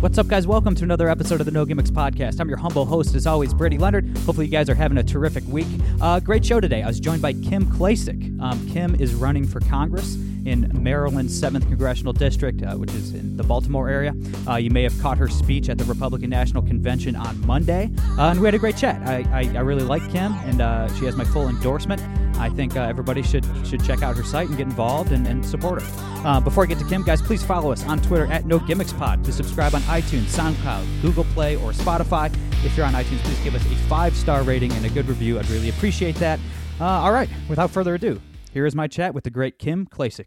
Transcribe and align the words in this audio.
What's 0.00 0.18
up, 0.18 0.28
guys? 0.28 0.46
Welcome 0.46 0.74
to 0.74 0.84
another 0.84 1.08
episode 1.08 1.40
of 1.40 1.46
the 1.46 1.52
No 1.52 1.64
Gimmicks 1.64 1.90
Podcast. 1.90 2.38
I'm 2.38 2.50
your 2.50 2.58
humble 2.58 2.84
host, 2.84 3.14
as 3.14 3.26
always, 3.26 3.54
Brady 3.54 3.78
Leonard. 3.78 4.06
Hopefully, 4.18 4.44
you 4.44 4.52
guys 4.52 4.68
are 4.68 4.74
having 4.74 4.98
a 4.98 5.02
terrific 5.02 5.42
week. 5.48 5.66
Uh, 6.02 6.20
great 6.20 6.44
show 6.44 6.60
today. 6.60 6.82
I 6.82 6.86
was 6.86 7.00
joined 7.00 7.22
by 7.22 7.32
Kim 7.32 7.64
Klacik. 7.72 8.38
Um, 8.40 8.68
Kim 8.70 8.94
is 8.96 9.14
running 9.14 9.46
for 9.46 9.58
Congress 9.60 10.16
in 10.44 10.70
Maryland's 10.74 11.40
7th 11.40 11.66
Congressional 11.68 12.12
District, 12.12 12.62
uh, 12.62 12.74
which 12.74 12.92
is 12.92 13.14
in 13.14 13.38
the 13.38 13.42
Baltimore 13.42 13.88
area. 13.88 14.14
Uh, 14.46 14.56
you 14.56 14.70
may 14.70 14.82
have 14.82 14.96
caught 15.00 15.16
her 15.16 15.28
speech 15.28 15.70
at 15.70 15.78
the 15.78 15.84
Republican 15.84 16.28
National 16.28 16.62
Convention 16.62 17.16
on 17.16 17.44
Monday, 17.46 17.90
uh, 18.18 18.28
and 18.28 18.38
we 18.40 18.46
had 18.46 18.54
a 18.54 18.58
great 18.58 18.76
chat. 18.76 19.00
I, 19.08 19.24
I, 19.32 19.56
I 19.56 19.60
really 19.60 19.82
like 19.82 20.02
Kim, 20.12 20.34
and 20.44 20.60
uh, 20.60 20.94
she 20.98 21.06
has 21.06 21.16
my 21.16 21.24
full 21.24 21.48
endorsement. 21.48 22.02
I 22.38 22.48
think 22.50 22.76
uh, 22.76 22.82
everybody 22.82 23.22
should 23.22 23.46
should 23.66 23.82
check 23.84 24.02
out 24.02 24.16
her 24.16 24.22
site 24.22 24.48
and 24.48 24.56
get 24.56 24.66
involved 24.66 25.12
and, 25.12 25.26
and 25.26 25.44
support 25.44 25.82
her. 25.82 25.88
Uh, 26.26 26.40
before 26.40 26.64
I 26.64 26.66
get 26.66 26.78
to 26.78 26.84
Kim, 26.84 27.02
guys, 27.02 27.22
please 27.22 27.42
follow 27.42 27.72
us 27.72 27.84
on 27.86 28.00
Twitter 28.00 28.26
at 28.26 28.46
No 28.46 28.58
Gimmicks 28.58 28.92
Pod 28.92 29.24
to 29.24 29.32
subscribe 29.32 29.74
on 29.74 29.82
iTunes, 29.82 30.26
SoundCloud, 30.36 31.02
Google 31.02 31.24
Play, 31.24 31.56
or 31.56 31.72
Spotify. 31.72 32.34
If 32.64 32.76
you're 32.76 32.86
on 32.86 32.94
iTunes, 32.94 33.18
please 33.18 33.38
give 33.44 33.54
us 33.54 33.64
a 33.64 33.74
five 33.88 34.14
star 34.16 34.42
rating 34.42 34.72
and 34.72 34.84
a 34.84 34.90
good 34.90 35.08
review. 35.08 35.38
I'd 35.38 35.48
really 35.48 35.68
appreciate 35.68 36.16
that. 36.16 36.40
Uh, 36.80 36.84
all 36.84 37.12
right, 37.12 37.28
without 37.48 37.70
further 37.70 37.94
ado, 37.94 38.20
here 38.52 38.66
is 38.66 38.74
my 38.74 38.86
chat 38.86 39.14
with 39.14 39.24
the 39.24 39.30
great 39.30 39.58
Kim 39.58 39.86
Klacik. 39.86 40.26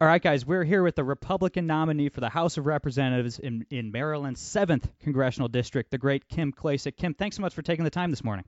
All 0.00 0.06
right, 0.06 0.22
guys, 0.22 0.46
we're 0.46 0.64
here 0.64 0.82
with 0.82 0.94
the 0.94 1.04
Republican 1.04 1.66
nominee 1.66 2.08
for 2.08 2.20
the 2.20 2.30
House 2.30 2.56
of 2.56 2.64
Representatives 2.64 3.38
in, 3.38 3.66
in 3.68 3.92
Maryland's 3.92 4.40
7th 4.40 4.88
Congressional 5.00 5.48
District, 5.48 5.90
the 5.90 5.98
great 5.98 6.26
Kim 6.26 6.52
Klacik. 6.52 6.96
Kim, 6.96 7.12
thanks 7.12 7.36
so 7.36 7.42
much 7.42 7.52
for 7.52 7.60
taking 7.60 7.84
the 7.84 7.90
time 7.90 8.08
this 8.08 8.24
morning. 8.24 8.46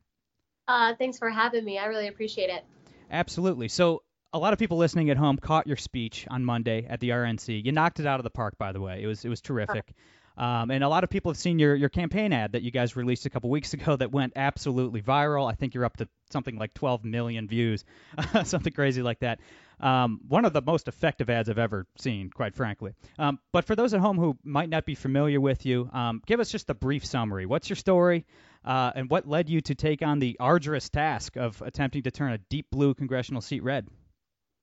Uh, 0.66 0.94
thanks 0.94 1.18
for 1.18 1.28
having 1.28 1.62
me. 1.62 1.76
I 1.76 1.84
really 1.86 2.08
appreciate 2.08 2.48
it. 2.48 2.64
Absolutely. 3.10 3.68
So, 3.68 4.02
a 4.32 4.38
lot 4.38 4.54
of 4.54 4.58
people 4.58 4.78
listening 4.78 5.10
at 5.10 5.18
home 5.18 5.36
caught 5.36 5.66
your 5.66 5.76
speech 5.76 6.26
on 6.30 6.42
Monday 6.42 6.86
at 6.88 7.00
the 7.00 7.10
RNC. 7.10 7.62
You 7.62 7.70
knocked 7.70 8.00
it 8.00 8.06
out 8.06 8.18
of 8.18 8.24
the 8.24 8.30
park, 8.30 8.56
by 8.56 8.72
the 8.72 8.80
way. 8.80 9.02
It 9.02 9.06
was 9.06 9.22
it 9.22 9.28
was 9.28 9.42
terrific. 9.42 9.92
Um, 10.36 10.70
and 10.70 10.82
a 10.82 10.88
lot 10.88 11.04
of 11.04 11.10
people 11.10 11.30
have 11.30 11.36
seen 11.36 11.58
your, 11.58 11.74
your 11.74 11.90
campaign 11.90 12.32
ad 12.32 12.52
that 12.52 12.62
you 12.62 12.70
guys 12.70 12.96
released 12.96 13.26
a 13.26 13.30
couple 13.30 13.50
weeks 13.50 13.74
ago 13.74 13.96
that 13.96 14.10
went 14.10 14.32
absolutely 14.36 15.02
viral. 15.02 15.50
I 15.50 15.54
think 15.54 15.74
you're 15.74 15.84
up 15.84 15.98
to 15.98 16.08
something 16.30 16.56
like 16.56 16.72
12 16.74 17.04
million 17.04 17.46
views, 17.48 17.84
something 18.44 18.72
crazy 18.72 19.02
like 19.02 19.20
that. 19.20 19.40
Um, 19.82 20.20
one 20.28 20.44
of 20.44 20.52
the 20.52 20.62
most 20.62 20.86
effective 20.86 21.28
ads 21.28 21.48
I've 21.48 21.58
ever 21.58 21.86
seen, 21.98 22.30
quite 22.30 22.54
frankly. 22.54 22.92
Um, 23.18 23.40
but 23.52 23.64
for 23.64 23.74
those 23.74 23.92
at 23.92 24.00
home 24.00 24.16
who 24.16 24.38
might 24.44 24.68
not 24.68 24.86
be 24.86 24.94
familiar 24.94 25.40
with 25.40 25.66
you, 25.66 25.90
um, 25.92 26.22
give 26.24 26.38
us 26.38 26.50
just 26.50 26.70
a 26.70 26.74
brief 26.74 27.04
summary. 27.04 27.46
What's 27.46 27.68
your 27.68 27.76
story, 27.76 28.24
uh, 28.64 28.92
and 28.94 29.10
what 29.10 29.26
led 29.26 29.48
you 29.48 29.60
to 29.62 29.74
take 29.74 30.02
on 30.02 30.20
the 30.20 30.36
arduous 30.38 30.88
task 30.88 31.36
of 31.36 31.60
attempting 31.62 32.04
to 32.04 32.12
turn 32.12 32.32
a 32.32 32.38
deep 32.38 32.70
blue 32.70 32.94
congressional 32.94 33.42
seat 33.42 33.64
red? 33.64 33.88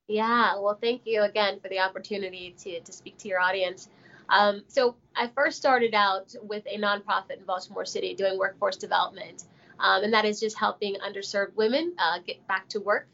Yeah, 0.08 0.58
well, 0.60 0.78
thank 0.82 1.02
you 1.06 1.22
again 1.22 1.60
for 1.60 1.68
the 1.68 1.80
opportunity 1.80 2.56
to, 2.64 2.80
to 2.80 2.92
speak 2.92 3.18
to 3.20 3.28
your 3.28 3.40
audience. 3.40 3.90
Um, 4.30 4.64
so 4.68 4.96
I 5.16 5.28
first 5.36 5.58
started 5.58 5.94
out 5.94 6.34
with 6.42 6.64
a 6.66 6.80
nonprofit 6.80 7.38
in 7.38 7.46
Baltimore 7.46 7.86
City 7.86 8.16
doing 8.16 8.38
workforce 8.38 8.78
development, 8.78 9.44
um, 9.80 10.04
and 10.04 10.14
that 10.14 10.26
is 10.26 10.40
just 10.40 10.58
helping 10.58 10.96
underserved 10.96 11.56
women 11.56 11.94
uh, 12.00 12.20
get 12.26 12.48
back 12.48 12.70
to 12.70 12.80
work. 12.80 13.08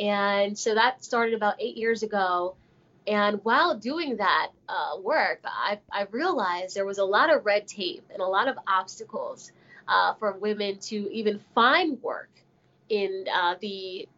And 0.00 0.56
so 0.56 0.74
that 0.74 1.04
started 1.04 1.34
about 1.34 1.56
eight 1.60 1.76
years 1.76 2.02
ago. 2.02 2.56
And 3.06 3.40
while 3.42 3.76
doing 3.76 4.16
that 4.18 4.48
uh, 4.68 4.98
work, 5.00 5.40
I, 5.44 5.80
I, 5.90 6.06
realized 6.12 6.76
there 6.76 6.86
was 6.86 6.98
a 6.98 7.04
lot 7.04 7.34
of 7.34 7.44
red 7.44 7.66
tape 7.66 8.04
and 8.12 8.22
a 8.22 8.26
lot 8.26 8.46
of 8.46 8.56
obstacles 8.66 9.50
uh, 9.88 10.14
for 10.14 10.32
women 10.32 10.78
to 10.78 11.12
even 11.12 11.40
find 11.52 12.00
work 12.00 12.30
in 12.88 13.26
uh, 13.34 13.56
the 13.60 14.08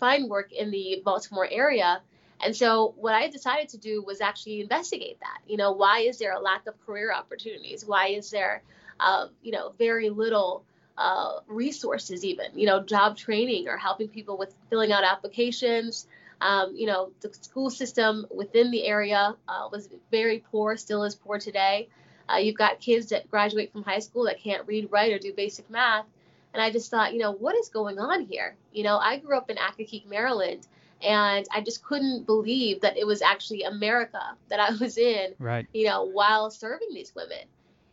find 0.00 0.30
work 0.30 0.50
in 0.52 0.70
the 0.70 1.02
Baltimore 1.04 1.46
area 1.50 2.00
and 2.40 2.54
so 2.54 2.94
what 2.96 3.14
I 3.14 3.28
decided 3.28 3.68
to 3.70 3.78
do 3.78 4.02
was 4.02 4.20
actually 4.20 4.60
investigate 4.60 5.18
that. 5.20 5.38
You 5.46 5.56
know, 5.56 5.72
why 5.72 6.00
is 6.00 6.18
there 6.18 6.32
a 6.32 6.40
lack 6.40 6.66
of 6.66 6.74
career 6.86 7.12
opportunities? 7.12 7.84
Why 7.84 8.08
is 8.08 8.30
there, 8.30 8.62
uh, 9.00 9.28
you 9.42 9.52
know, 9.52 9.72
very 9.78 10.10
little 10.10 10.64
uh, 10.98 11.38
resources 11.46 12.24
even, 12.24 12.46
you 12.54 12.66
know, 12.66 12.82
job 12.82 13.16
training 13.16 13.68
or 13.68 13.76
helping 13.76 14.08
people 14.08 14.36
with 14.36 14.52
filling 14.68 14.92
out 14.92 15.04
applications. 15.04 16.08
Um, 16.40 16.74
you 16.74 16.86
know, 16.86 17.12
the 17.20 17.32
school 17.40 17.70
system 17.70 18.26
within 18.34 18.70
the 18.70 18.84
area 18.84 19.34
uh, 19.48 19.68
was 19.70 19.88
very 20.10 20.44
poor, 20.50 20.76
still 20.76 21.04
is 21.04 21.14
poor 21.14 21.38
today. 21.38 21.88
Uh, 22.28 22.36
you've 22.36 22.56
got 22.58 22.80
kids 22.80 23.08
that 23.08 23.30
graduate 23.30 23.72
from 23.72 23.84
high 23.84 24.00
school 24.00 24.24
that 24.24 24.40
can't 24.40 24.66
read, 24.66 24.88
write, 24.90 25.12
or 25.12 25.18
do 25.18 25.32
basic 25.32 25.70
math. 25.70 26.04
And 26.52 26.62
I 26.62 26.70
just 26.70 26.90
thought, 26.90 27.12
you 27.12 27.20
know, 27.20 27.32
what 27.32 27.56
is 27.56 27.68
going 27.68 27.98
on 27.98 28.24
here? 28.24 28.56
You 28.72 28.82
know, 28.82 28.98
I 28.98 29.18
grew 29.18 29.36
up 29.36 29.50
in 29.50 29.56
Accokeek, 29.56 30.06
Maryland, 30.06 30.66
and 31.00 31.46
I 31.52 31.60
just 31.60 31.84
couldn't 31.84 32.26
believe 32.26 32.80
that 32.80 32.96
it 32.96 33.06
was 33.06 33.22
actually 33.22 33.62
America 33.62 34.36
that 34.48 34.58
I 34.58 34.72
was 34.80 34.98
in, 34.98 35.34
right. 35.38 35.66
you 35.72 35.86
know, 35.86 36.04
while 36.04 36.50
serving 36.50 36.88
these 36.92 37.14
women. 37.14 37.46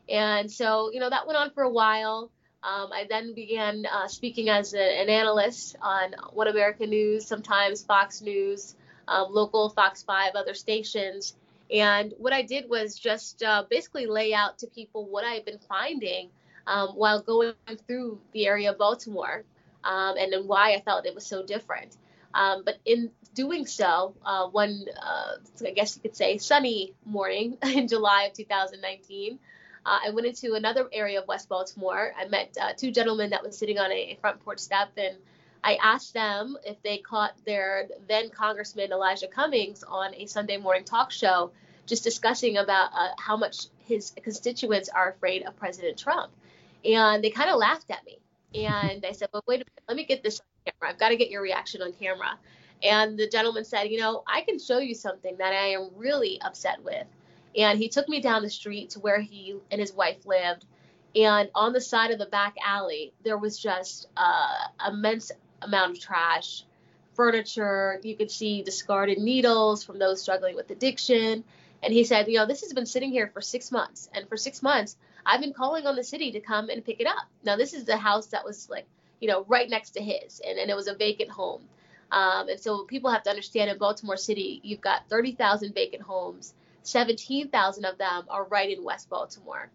And 0.10 0.52
so, 0.52 0.92
you 0.92 1.00
know, 1.00 1.10
that 1.10 1.28
went 1.28 1.38
on 1.38 1.52
for 1.52 1.64
a 1.64 1.70
while. 1.70 2.32
Um, 2.66 2.92
I 2.92 3.06
then 3.08 3.36
began 3.36 3.86
uh, 3.86 4.08
speaking 4.08 4.50
as 4.50 4.74
a, 4.74 5.02
an 5.02 5.08
analyst 5.08 5.76
on 5.82 6.16
One 6.34 6.48
America 6.48 6.88
News, 6.88 7.28
sometimes 7.28 7.84
Fox 7.84 8.22
News, 8.22 8.76
um, 9.08 9.28
local 9.30 9.70
Fox 9.70 10.02
5, 10.02 10.34
other 10.34 10.56
stations. 10.56 11.36
And 11.72 12.14
what 12.18 12.34
I 12.34 12.42
did 12.42 12.68
was 12.68 12.98
just 12.98 13.44
uh, 13.44 13.66
basically 13.70 14.08
lay 14.08 14.34
out 14.34 14.60
to 14.60 14.68
people 14.68 15.06
what 15.06 15.24
I've 15.24 15.46
been 15.46 15.60
finding 15.70 16.30
um, 16.66 16.90
while 16.90 17.22
going 17.22 17.54
through 17.88 18.20
the 18.32 18.48
area 18.48 18.72
of 18.72 18.80
Baltimore 18.80 19.44
um, 19.84 20.16
and 20.18 20.34
then 20.34 20.48
why 20.48 20.74
I 20.74 20.82
felt 20.82 21.06
it 21.06 21.14
was 21.14 21.26
so 21.26 21.46
different. 21.46 21.96
Um, 22.34 22.64
but 22.66 22.78
in 22.84 23.12
doing 23.36 23.68
so, 23.68 24.16
uh, 24.26 24.48
one, 24.48 24.86
uh, 25.02 25.34
I 25.66 25.72
guess 25.72 25.96
you 25.96 26.02
could 26.02 26.16
say, 26.16 26.38
sunny 26.40 26.94
morning 27.06 27.58
in 27.64 27.88
July 27.88 28.24
of 28.24 28.34
2019, 28.34 29.40
uh, 29.86 30.00
I 30.08 30.10
went 30.10 30.26
into 30.28 30.56
another 30.56 30.90
area 30.92 31.22
of 31.22 31.28
West 31.28 31.48
Baltimore. 31.48 32.12
I 32.18 32.28
met 32.28 32.58
uh, 32.60 32.74
two 32.76 32.92
gentlemen 32.92 33.30
that 33.30 33.44
was 33.44 33.58
sitting 33.58 33.78
on 33.78 33.92
a 33.92 34.18
front 34.20 34.44
porch 34.44 34.60
step, 34.60 34.90
and 34.98 35.16
I 35.64 35.76
asked 35.76 36.14
them 36.14 36.58
if 36.66 36.82
they 36.82 36.98
caught 36.98 37.34
their 37.46 37.88
then 38.08 38.30
Congressman 38.30 38.92
Elijah 38.92 39.28
Cummings 39.28 39.84
on 39.84 40.14
a 40.16 40.26
Sunday 40.26 40.58
morning 40.58 40.84
talk 40.84 41.12
show, 41.12 41.52
just 41.86 42.04
discussing 42.04 42.58
about 42.58 42.90
uh, 42.94 43.10
how 43.20 43.38
much 43.38 43.68
his 43.80 44.12
constituents 44.24 44.90
are 44.90 45.12
afraid 45.12 45.44
of 45.44 45.56
President 45.58 45.98
Trump. 45.98 46.32
And 46.84 47.24
they 47.24 47.30
kind 47.30 47.50
of 47.50 47.58
laughed 47.58 47.92
at 47.92 48.04
me. 48.06 48.18
And 48.56 49.06
I 49.06 49.12
said, 49.12 49.30
"Well, 49.34 49.44
wait 49.48 49.56
a 49.56 49.66
minute, 49.66 49.84
let 49.88 49.98
me 49.98 50.06
get 50.06 50.24
this 50.24 50.40
on 50.40 50.46
camera. 50.72 50.94
I've 50.94 51.00
got 51.00 51.10
to 51.10 51.16
get 51.16 51.30
your 51.30 51.42
reaction 51.42 51.82
on 51.82 51.94
camera. 51.94 52.40
And 52.84 53.18
the 53.18 53.28
gentleman 53.28 53.66
said, 53.66 53.86
You 53.86 54.00
know, 54.00 54.24
I 54.28 54.42
can 54.42 54.60
show 54.60 54.80
you 54.80 54.96
something 54.96 55.38
that 55.38 55.54
I 55.54 55.74
am 55.74 55.90
really 55.96 56.40
upset 56.42 56.84
with. 56.84 57.06
And 57.58 57.80
he 57.80 57.90
took 57.90 58.08
me 58.10 58.20
down 58.20 58.44
the 58.44 58.50
street 58.50 58.92
to 58.92 59.00
where 59.00 59.20
he 59.20 59.56
and 59.72 59.80
his 59.80 59.94
wife 59.94 60.26
lived. 60.26 60.66
And 61.16 61.50
on 61.56 61.72
the 61.72 61.82
side 61.82 62.12
of 62.12 62.20
the 62.20 62.26
back 62.26 62.56
alley, 62.64 63.14
there 63.24 63.38
was 63.38 63.58
just 63.58 64.08
uh, 64.18 64.68
immense 64.86 65.32
amount 65.62 65.92
of 65.92 66.00
trash, 66.00 66.66
furniture. 67.14 68.00
You 68.04 68.18
could 68.18 68.32
see 68.32 68.64
discarded 68.64 69.18
needles 69.18 69.84
from 69.84 70.00
those 70.00 70.22
struggling 70.22 70.56
with 70.56 70.70
addiction. 70.72 71.44
And 71.82 71.94
he 71.94 72.04
said, 72.04 72.28
You 72.28 72.40
know, 72.40 72.46
this 72.46 72.62
has 72.62 72.74
been 72.74 72.86
sitting 72.86 73.12
here 73.12 73.30
for 73.34 73.42
six 73.42 73.72
months. 73.72 74.10
And 74.14 74.28
for 74.28 74.36
six 74.36 74.62
months, 74.62 74.98
I've 75.26 75.42
been 75.42 75.54
calling 75.54 75.88
on 75.88 75.96
the 75.96 76.04
city 76.04 76.34
to 76.34 76.42
come 76.42 76.70
and 76.70 76.84
pick 76.84 77.00
it 77.00 77.08
up. 77.08 77.26
Now, 77.44 77.56
this 77.56 77.74
is 77.74 77.86
the 77.86 77.98
house 77.98 78.28
that 78.28 78.44
was 78.44 78.70
like 78.70 78.86
you 79.20 79.28
know, 79.28 79.46
right 79.48 79.70
next 79.70 79.92
to 79.92 80.04
his, 80.04 80.42
and, 80.46 80.60
and 80.60 80.70
it 80.70 80.76
was 80.76 80.88
a 80.88 80.96
vacant 80.96 81.30
home. 81.30 81.62
Um, 82.12 82.50
and 82.50 82.60
so 82.60 82.84
people 82.84 83.10
have 83.10 83.24
to 83.24 83.30
understand 83.30 83.70
in 83.70 83.78
Baltimore 83.78 84.18
City, 84.18 84.62
you've 84.64 84.82
got 84.82 85.10
30,000 85.10 85.74
vacant 85.74 86.04
homes. 86.04 86.54
17,000 86.86 87.86
of 87.86 87.98
them 87.98 88.26
are 88.30 88.46
right 88.46 88.70
in 88.70 88.84
West 88.84 89.10
Baltimore. 89.10 89.70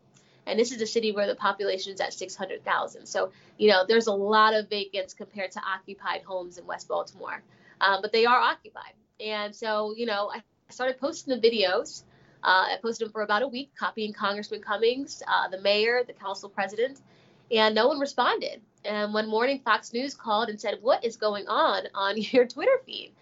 And 0.46 0.58
this 0.58 0.72
is 0.72 0.80
a 0.80 0.86
city 0.86 1.12
where 1.12 1.26
the 1.26 1.34
population 1.34 1.92
is 1.92 2.00
at 2.00 2.12
600,000. 2.12 3.06
So, 3.06 3.30
you 3.58 3.68
know, 3.68 3.84
there's 3.86 4.06
a 4.06 4.12
lot 4.12 4.54
of 4.54 4.68
vacants 4.68 5.14
compared 5.14 5.52
to 5.52 5.60
occupied 5.60 6.22
homes 6.22 6.58
in 6.58 6.66
West 6.66 6.88
Baltimore. 6.88 7.42
Um, 7.80 8.00
but 8.02 8.12
they 8.12 8.26
are 8.26 8.38
occupied. 8.38 8.92
And 9.20 9.54
so, 9.54 9.94
you 9.96 10.06
know, 10.06 10.30
I 10.34 10.42
started 10.70 10.98
posting 10.98 11.38
the 11.38 11.48
videos. 11.48 12.02
Uh, 12.42 12.68
I 12.72 12.78
posted 12.80 13.06
them 13.06 13.12
for 13.12 13.22
about 13.22 13.42
a 13.42 13.48
week, 13.48 13.70
copying 13.78 14.12
Congressman 14.12 14.62
Cummings, 14.62 15.22
uh, 15.28 15.48
the 15.48 15.60
mayor, 15.60 16.04
the 16.06 16.14
council 16.14 16.48
president, 16.48 17.00
and 17.50 17.74
no 17.74 17.88
one 17.88 17.98
responded. 17.98 18.62
And 18.84 19.12
one 19.12 19.28
morning, 19.28 19.60
Fox 19.62 19.92
News 19.92 20.14
called 20.14 20.48
and 20.48 20.58
said, 20.58 20.78
What 20.80 21.04
is 21.04 21.16
going 21.16 21.48
on 21.48 21.84
on 21.94 22.14
your 22.16 22.46
Twitter 22.46 22.80
feed? 22.86 23.12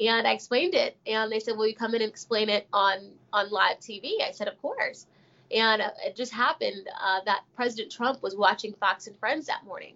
And 0.00 0.26
I 0.26 0.32
explained 0.32 0.74
it, 0.74 0.96
and 1.06 1.30
they 1.30 1.40
said, 1.40 1.56
"Will 1.56 1.68
you 1.68 1.74
come 1.74 1.94
in 1.94 2.02
and 2.02 2.10
explain 2.10 2.48
it 2.48 2.66
on 2.72 3.12
on 3.32 3.50
live 3.50 3.78
TV?" 3.78 4.22
I 4.22 4.32
said, 4.32 4.48
"Of 4.48 4.60
course." 4.60 5.06
And 5.52 5.82
uh, 5.82 5.90
it 6.04 6.16
just 6.16 6.32
happened 6.32 6.88
uh, 7.00 7.20
that 7.26 7.44
President 7.54 7.92
Trump 7.92 8.22
was 8.22 8.34
watching 8.34 8.72
Fox 8.74 9.06
and 9.06 9.16
Friends 9.18 9.46
that 9.46 9.64
morning, 9.64 9.94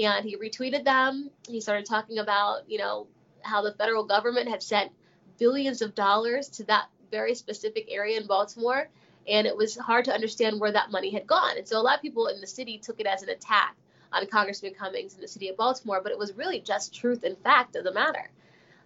and 0.00 0.24
he 0.24 0.36
retweeted 0.36 0.84
them. 0.84 1.30
He 1.48 1.60
started 1.60 1.86
talking 1.86 2.18
about, 2.18 2.68
you 2.68 2.78
know, 2.78 3.06
how 3.42 3.62
the 3.62 3.72
federal 3.72 4.04
government 4.04 4.48
had 4.48 4.62
sent 4.62 4.90
billions 5.38 5.80
of 5.80 5.94
dollars 5.94 6.48
to 6.48 6.64
that 6.64 6.86
very 7.10 7.34
specific 7.34 7.86
area 7.90 8.18
in 8.18 8.26
Baltimore, 8.26 8.88
and 9.28 9.46
it 9.46 9.56
was 9.56 9.76
hard 9.76 10.04
to 10.06 10.12
understand 10.14 10.60
where 10.60 10.72
that 10.72 10.90
money 10.90 11.10
had 11.10 11.26
gone. 11.26 11.56
And 11.56 11.68
so 11.68 11.78
a 11.78 11.82
lot 11.82 11.96
of 11.96 12.02
people 12.02 12.26
in 12.26 12.40
the 12.40 12.46
city 12.46 12.78
took 12.78 13.00
it 13.00 13.06
as 13.06 13.22
an 13.22 13.28
attack 13.28 13.76
on 14.12 14.26
Congressman 14.26 14.74
Cummings 14.74 15.14
in 15.14 15.20
the 15.20 15.28
city 15.28 15.48
of 15.48 15.56
Baltimore, 15.56 16.00
but 16.02 16.12
it 16.12 16.18
was 16.18 16.36
really 16.36 16.60
just 16.60 16.94
truth 16.94 17.22
and 17.22 17.38
fact 17.38 17.76
of 17.76 17.84
the 17.84 17.92
matter. 17.92 18.30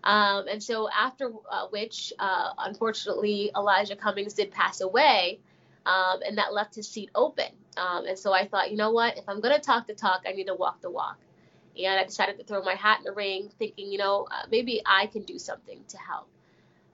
Um, 0.05 0.49
and 0.49 0.62
so, 0.62 0.89
after 0.91 1.33
uh, 1.51 1.67
which, 1.71 2.12
uh, 2.19 2.51
unfortunately, 2.59 3.51
Elijah 3.56 3.97
Cummings 3.97 4.35
did 4.35 4.51
pass 4.51 4.83
away, 4.83 5.41
um, 5.87 6.21
and 6.27 6.39
that 6.39 6.53
left 6.53 6.75
his 6.75 6.87
seat 6.87 7.11
open. 7.15 7.51
Um, 7.77 8.06
and 8.06 8.19
so 8.19 8.33
I 8.33 8.47
thought, 8.47 8.71
you 8.71 8.77
know 8.77 8.93
what? 8.93 9.17
If 9.19 9.29
I'm 9.29 9.41
going 9.41 9.55
to 9.55 9.61
talk 9.61 9.87
the 9.87 9.95
talk, 9.95 10.25
I 10.29 10.33
need 10.33 10.47
to 10.47 10.55
walk 10.55 10.81
the 10.81 10.91
walk. 10.91 11.19
And 11.83 11.99
I 11.99 12.05
decided 12.05 12.39
to 12.39 12.45
throw 12.45 12.62
my 12.62 12.75
hat 12.75 12.99
in 12.99 13.05
the 13.05 13.12
ring, 13.12 13.51
thinking, 13.59 13.91
you 13.91 13.99
know, 13.99 14.29
uh, 14.31 14.47
maybe 14.51 14.81
I 14.87 15.06
can 15.06 15.23
do 15.23 15.39
something 15.39 15.81
to 15.89 15.99
help. 15.99 16.29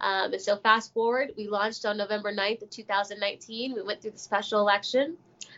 Um, 0.01 0.33
and 0.33 0.41
so, 0.41 0.57
fast 0.57 0.95
forward, 0.95 1.33
we 1.37 1.49
launched 1.49 1.85
on 1.85 1.97
November 1.99 2.33
9th 2.33 2.63
of 2.63 2.71
2019. 2.71 3.75
We 3.75 3.83
went 3.83 4.01
through 4.01 4.13
the 4.13 4.19
special 4.19 4.61
election. 4.61 5.17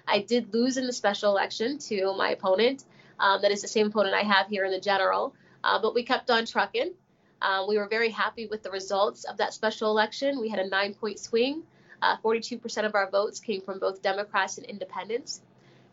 I 0.09 0.21
did 0.21 0.53
lose 0.53 0.79
in 0.79 0.87
the 0.87 0.93
special 0.93 1.31
election 1.31 1.79
to 1.79 2.15
my 2.17 2.31
opponent. 2.31 2.85
Um, 3.21 3.43
that 3.43 3.53
is 3.53 3.63
the 3.63 3.69
same 3.69 3.89
opponent 3.89 4.15
I 4.15 4.23
have 4.23 4.49
here 4.49 4.65
in 4.65 4.73
the 4.73 4.81
general. 4.81 5.35
Uh, 5.63 5.81
but 5.81 5.95
we 5.95 6.03
kept 6.03 6.29
on 6.31 6.45
trucking. 6.45 6.93
Um, 7.43 7.67
we 7.69 7.77
were 7.77 7.89
very 7.89 8.11
happy 8.11 8.47
with 8.47 8.63
the 8.63 8.71
results 8.71 9.25
of 9.25 9.37
that 9.39 9.53
special 9.53 9.91
election. 9.91 10.41
We 10.41 10.49
had 10.49 10.61
a 10.61 10.69
nine 10.69 10.95
point 10.95 11.19
swing. 11.19 11.65
Uh, 12.01 12.17
42% 12.25 12.85
of 12.85 12.95
our 12.95 13.11
votes 13.11 13.41
came 13.41 13.61
from 13.61 13.79
both 13.79 14.03
Democrats 14.03 14.59
and 14.59 14.67
independents. 14.67 15.41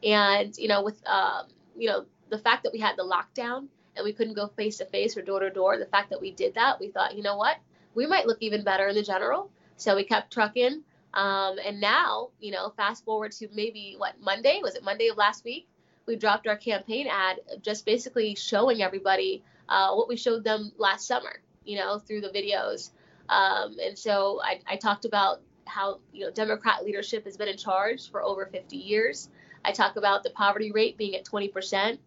And, 0.04 0.58
you 0.58 0.68
know, 0.68 0.84
with, 0.84 1.06
um, 1.08 1.48
you 1.78 1.88
know, 1.88 2.06
the 2.30 2.40
fact 2.40 2.64
that 2.64 2.74
we 2.74 2.80
had 2.80 2.96
the 2.98 3.04
lockdown 3.04 3.68
and 3.96 4.04
we 4.04 4.14
couldn't 4.14 4.34
go 4.34 4.48
face 4.48 4.78
to 4.78 4.86
face 4.86 5.18
or 5.18 5.22
door 5.22 5.40
to 5.42 5.50
door, 5.50 5.78
the 5.78 5.86
fact 5.86 6.10
that 6.12 6.22
we 6.22 6.32
did 6.32 6.56
that, 6.56 6.80
we 6.80 6.90
thought, 6.90 7.16
you 7.16 7.24
know 7.24 7.36
what, 7.36 7.58
we 7.96 8.06
might 8.06 8.28
look 8.28 8.38
even 8.42 8.64
better 8.64 8.88
in 8.88 8.96
the 8.96 9.04
general. 9.04 9.52
So 9.78 9.96
we 9.96 10.04
kept 10.04 10.32
trucking. 10.32 10.84
Um, 11.14 11.58
and 11.66 11.82
now, 11.82 12.30
you 12.40 12.52
know, 12.52 12.70
fast 12.78 13.04
forward 13.04 13.32
to 13.34 13.48
maybe 13.54 13.96
what 13.98 14.20
Monday 14.22 14.60
was 14.62 14.76
it 14.76 14.84
Monday 14.84 15.08
of 15.08 15.18
last 15.18 15.44
week? 15.44 15.68
We 16.10 16.16
dropped 16.16 16.48
our 16.48 16.58
campaign 16.58 17.06
ad, 17.08 17.40
just 17.62 17.86
basically 17.86 18.34
showing 18.34 18.82
everybody 18.82 19.44
uh, 19.70 19.94
what 19.94 20.08
we 20.08 20.18
showed 20.18 20.44
them 20.44 20.72
last 20.80 21.06
summer, 21.06 21.40
you 21.64 21.78
know, 21.78 22.00
through 22.00 22.22
the 22.22 22.30
videos. 22.30 22.90
Um, 23.30 23.78
and 23.80 23.96
so 23.96 24.42
I, 24.44 24.60
I 24.66 24.78
talked 24.78 25.06
about 25.06 25.42
how 25.66 26.00
you 26.12 26.26
know 26.26 26.32
Democrat 26.32 26.84
leadership 26.84 27.26
has 27.26 27.38
been 27.38 27.48
in 27.48 27.58
charge 27.58 28.10
for 28.10 28.24
over 28.24 28.48
50 28.48 28.76
years. 28.76 29.30
I 29.64 29.72
talk 29.72 29.98
about 29.98 30.24
the 30.24 30.32
poverty 30.32 30.72
rate 30.72 30.98
being 30.98 31.16
at 31.16 31.26
20 31.26 31.50
percent. 31.50 32.00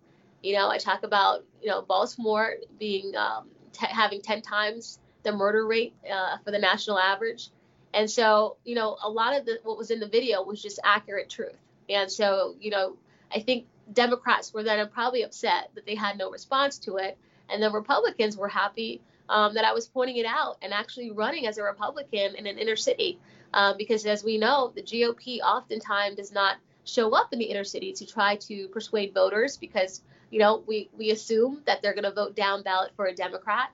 You 0.42 0.54
know, 0.54 0.68
I 0.68 0.78
talk 0.78 1.04
about 1.04 1.44
you 1.62 1.68
know 1.68 1.82
Baltimore 1.82 2.56
being 2.80 3.14
um, 3.14 3.50
t- 3.72 3.86
having 3.86 4.20
10 4.20 4.42
times 4.42 4.98
the 5.22 5.30
murder 5.30 5.64
rate 5.64 5.94
uh, 6.12 6.38
for 6.44 6.50
the 6.50 6.58
national 6.58 6.98
average. 6.98 7.50
And 7.94 8.10
so, 8.10 8.56
you 8.64 8.74
know, 8.74 8.96
a 9.00 9.08
lot 9.08 9.38
of 9.38 9.46
the, 9.46 9.60
what 9.62 9.78
was 9.78 9.92
in 9.92 10.00
the 10.00 10.08
video 10.08 10.42
was 10.42 10.60
just 10.60 10.80
accurate 10.82 11.30
truth. 11.30 11.56
And 11.88 12.10
so, 12.10 12.56
you 12.58 12.70
know, 12.70 12.96
I 13.32 13.40
think 13.40 13.66
Democrats 13.92 14.52
were 14.52 14.62
then 14.62 14.86
probably 14.88 15.22
upset 15.22 15.70
that 15.74 15.86
they 15.86 15.94
had 15.94 16.18
no 16.18 16.30
response 16.30 16.78
to 16.78 16.96
it. 16.96 17.16
And 17.48 17.62
the 17.62 17.70
Republicans 17.70 18.36
were 18.36 18.48
happy 18.48 19.00
um, 19.28 19.54
that 19.54 19.64
I 19.64 19.72
was 19.72 19.86
pointing 19.86 20.16
it 20.16 20.26
out 20.26 20.58
and 20.62 20.72
actually 20.72 21.10
running 21.10 21.46
as 21.46 21.58
a 21.58 21.62
Republican 21.62 22.34
in 22.34 22.46
an 22.46 22.58
inner 22.58 22.76
city. 22.76 23.18
Um, 23.54 23.76
because 23.76 24.06
as 24.06 24.24
we 24.24 24.38
know, 24.38 24.72
the 24.74 24.82
GOP 24.82 25.40
oftentimes 25.40 26.16
does 26.16 26.32
not 26.32 26.56
show 26.84 27.14
up 27.14 27.32
in 27.32 27.38
the 27.38 27.44
inner 27.44 27.64
city 27.64 27.92
to 27.92 28.06
try 28.06 28.36
to 28.36 28.68
persuade 28.68 29.12
voters 29.14 29.56
because, 29.56 30.02
you 30.30 30.38
know, 30.38 30.62
we, 30.66 30.88
we 30.96 31.10
assume 31.10 31.62
that 31.66 31.82
they're 31.82 31.94
going 31.94 32.04
to 32.04 32.12
vote 32.12 32.34
down 32.34 32.62
ballot 32.62 32.92
for 32.96 33.06
a 33.06 33.14
Democrat. 33.14 33.70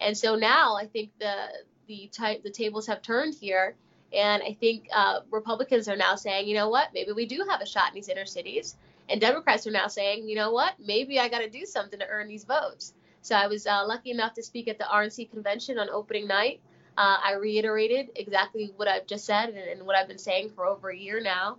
And 0.00 0.16
so 0.16 0.34
now 0.34 0.76
I 0.76 0.86
think 0.86 1.10
the 1.18 1.48
the 1.86 2.08
type 2.12 2.42
the 2.42 2.50
tables 2.50 2.86
have 2.86 3.02
turned 3.02 3.34
here, 3.34 3.74
and 4.12 4.42
I 4.42 4.54
think 4.54 4.88
uh, 4.94 5.20
Republicans 5.30 5.88
are 5.88 5.96
now 5.96 6.14
saying, 6.16 6.48
you 6.48 6.54
know 6.54 6.68
what, 6.68 6.88
maybe 6.94 7.12
we 7.12 7.26
do 7.26 7.44
have 7.48 7.60
a 7.60 7.66
shot 7.66 7.88
in 7.88 7.94
these 7.94 8.08
inner 8.08 8.26
cities, 8.26 8.76
and 9.08 9.20
Democrats 9.20 9.66
are 9.66 9.72
now 9.72 9.88
saying, 9.88 10.28
you 10.28 10.36
know 10.36 10.52
what, 10.52 10.74
maybe 10.84 11.18
I 11.18 11.28
got 11.28 11.40
to 11.40 11.50
do 11.50 11.66
something 11.66 11.98
to 11.98 12.08
earn 12.08 12.28
these 12.28 12.44
votes. 12.44 12.94
So 13.22 13.36
I 13.36 13.46
was 13.46 13.66
uh, 13.66 13.86
lucky 13.86 14.10
enough 14.10 14.34
to 14.34 14.42
speak 14.42 14.68
at 14.68 14.78
the 14.78 14.84
RNC 14.84 15.30
convention 15.30 15.78
on 15.78 15.88
opening 15.90 16.26
night. 16.26 16.60
Uh, 16.96 17.16
I 17.24 17.34
reiterated 17.34 18.10
exactly 18.16 18.72
what 18.76 18.88
I've 18.88 19.06
just 19.06 19.24
said 19.24 19.48
and, 19.48 19.58
and, 19.58 19.86
what 19.86 19.96
I've 19.96 20.08
been 20.08 20.18
saying 20.18 20.50
for 20.50 20.66
over 20.66 20.90
a 20.90 20.96
year 20.96 21.20
now. 21.20 21.56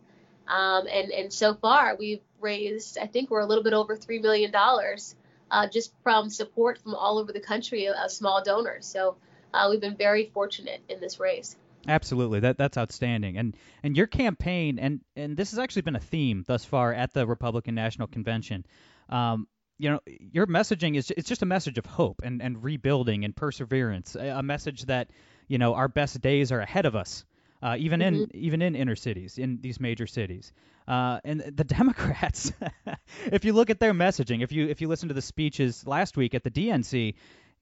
Um, 0.47 0.85
and, 0.91 1.11
and 1.11 1.33
so 1.33 1.55
far, 1.55 1.95
we've 1.95 2.21
raised, 2.39 2.97
I 2.99 3.07
think 3.07 3.31
we're 3.31 3.39
a 3.39 3.45
little 3.45 3.63
bit 3.63 3.73
over 3.73 3.95
$3 3.95 4.21
million 4.21 4.53
uh, 5.49 5.67
just 5.67 5.93
from 6.03 6.29
support 6.29 6.79
from 6.79 6.93
all 6.93 7.17
over 7.17 7.31
the 7.31 7.39
country 7.39 7.87
of, 7.87 8.11
small 8.11 8.43
donors. 8.43 8.85
So 8.85 9.15
uh, 9.53 9.67
we've 9.71 9.81
been 9.81 9.95
very 9.95 10.29
fortunate 10.33 10.81
in 10.89 10.99
this 10.99 11.19
race. 11.19 11.55
Absolutely, 11.87 12.39
that 12.41 12.57
that's 12.57 12.77
outstanding. 12.77 13.37
And 13.37 13.55
and 13.83 13.97
your 13.97 14.07
campaign, 14.07 14.79
and 14.79 15.01
and 15.15 15.35
this 15.35 15.51
has 15.51 15.59
actually 15.59 15.83
been 15.83 15.95
a 15.95 16.01
theme 16.01 16.43
thus 16.47 16.63
far 16.63 16.93
at 16.93 17.13
the 17.13 17.27
Republican 17.27 17.75
National 17.75 18.07
Convention. 18.07 18.65
Um, 19.09 19.47
you 19.77 19.89
know, 19.89 19.99
your 20.05 20.47
messaging 20.47 20.95
is 20.95 21.11
it's 21.15 21.27
just 21.27 21.41
a 21.41 21.45
message 21.45 21.77
of 21.77 21.85
hope 21.85 22.21
and 22.23 22.41
and 22.41 22.63
rebuilding 22.63 23.25
and 23.25 23.35
perseverance. 23.35 24.15
A, 24.15 24.27
a 24.27 24.43
message 24.43 24.83
that 24.83 25.09
you 25.47 25.57
know 25.57 25.73
our 25.73 25.87
best 25.87 26.21
days 26.21 26.51
are 26.51 26.59
ahead 26.59 26.85
of 26.85 26.95
us. 26.95 27.25
Uh, 27.61 27.77
even 27.79 28.01
mm-hmm. 28.01 28.23
in 28.23 28.35
even 28.35 28.61
in 28.61 28.75
inner 28.75 28.95
cities, 28.95 29.37
in 29.37 29.59
these 29.61 29.79
major 29.79 30.05
cities, 30.05 30.51
uh, 30.87 31.19
and 31.23 31.39
the 31.41 31.63
Democrats, 31.79 32.51
if 33.25 33.45
you 33.45 33.53
look 33.53 33.69
at 33.69 33.79
their 33.79 33.93
messaging, 33.93 34.43
if 34.43 34.51
you 34.51 34.67
if 34.67 34.81
you 34.81 34.87
listen 34.87 35.07
to 35.09 35.13
the 35.13 35.21
speeches 35.21 35.85
last 35.87 36.17
week 36.17 36.33
at 36.33 36.43
the 36.43 36.51
DNC, 36.51 37.15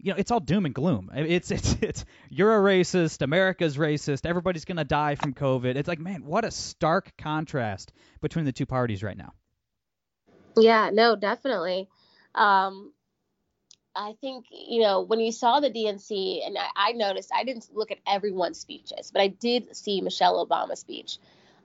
you 0.04 0.12
know, 0.12 0.18
it's 0.18 0.32
all 0.32 0.40
doom 0.40 0.66
and 0.66 0.74
gloom. 0.74 1.10
It's 1.14 1.52
it's 1.52 1.74
it's 1.82 2.06
you're 2.30 2.56
a 2.56 2.62
racist, 2.62 3.22
America's 3.22 3.78
racist, 3.78 4.26
everybody's 4.26 4.66
gonna 4.66 4.84
die 4.84 5.16
from 5.16 5.34
COVID. 5.34 5.76
It's 5.76 5.88
like, 5.88 6.00
man, 6.00 6.26
what 6.26 6.46
a 6.46 6.52
stark 6.52 7.12
contrast 7.18 7.94
between 8.22 8.46
the 8.46 8.52
two 8.52 8.66
parties 8.66 9.04
right 9.04 9.18
now. 9.18 9.34
Yeah, 10.58 10.90
no, 10.92 11.16
definitely. 11.16 11.88
Um, 12.36 12.92
I 13.96 14.16
think 14.22 14.46
you 14.50 14.82
know 14.82 15.02
when 15.02 15.20
you 15.20 15.32
saw 15.32 15.60
the 15.60 15.70
DNC, 15.70 16.46
and 16.46 16.58
I, 16.58 16.90
I, 16.90 16.92
noticed 16.94 17.32
I 17.34 17.44
didn't 17.44 17.68
look 17.74 17.92
at 17.92 17.98
everyone's 18.08 18.60
speeches, 18.60 19.12
but 19.12 19.22
I 19.22 19.28
did 19.28 19.76
see 19.76 20.02
Michelle 20.02 20.46
Obama's 20.46 20.80
speech, 20.80 21.18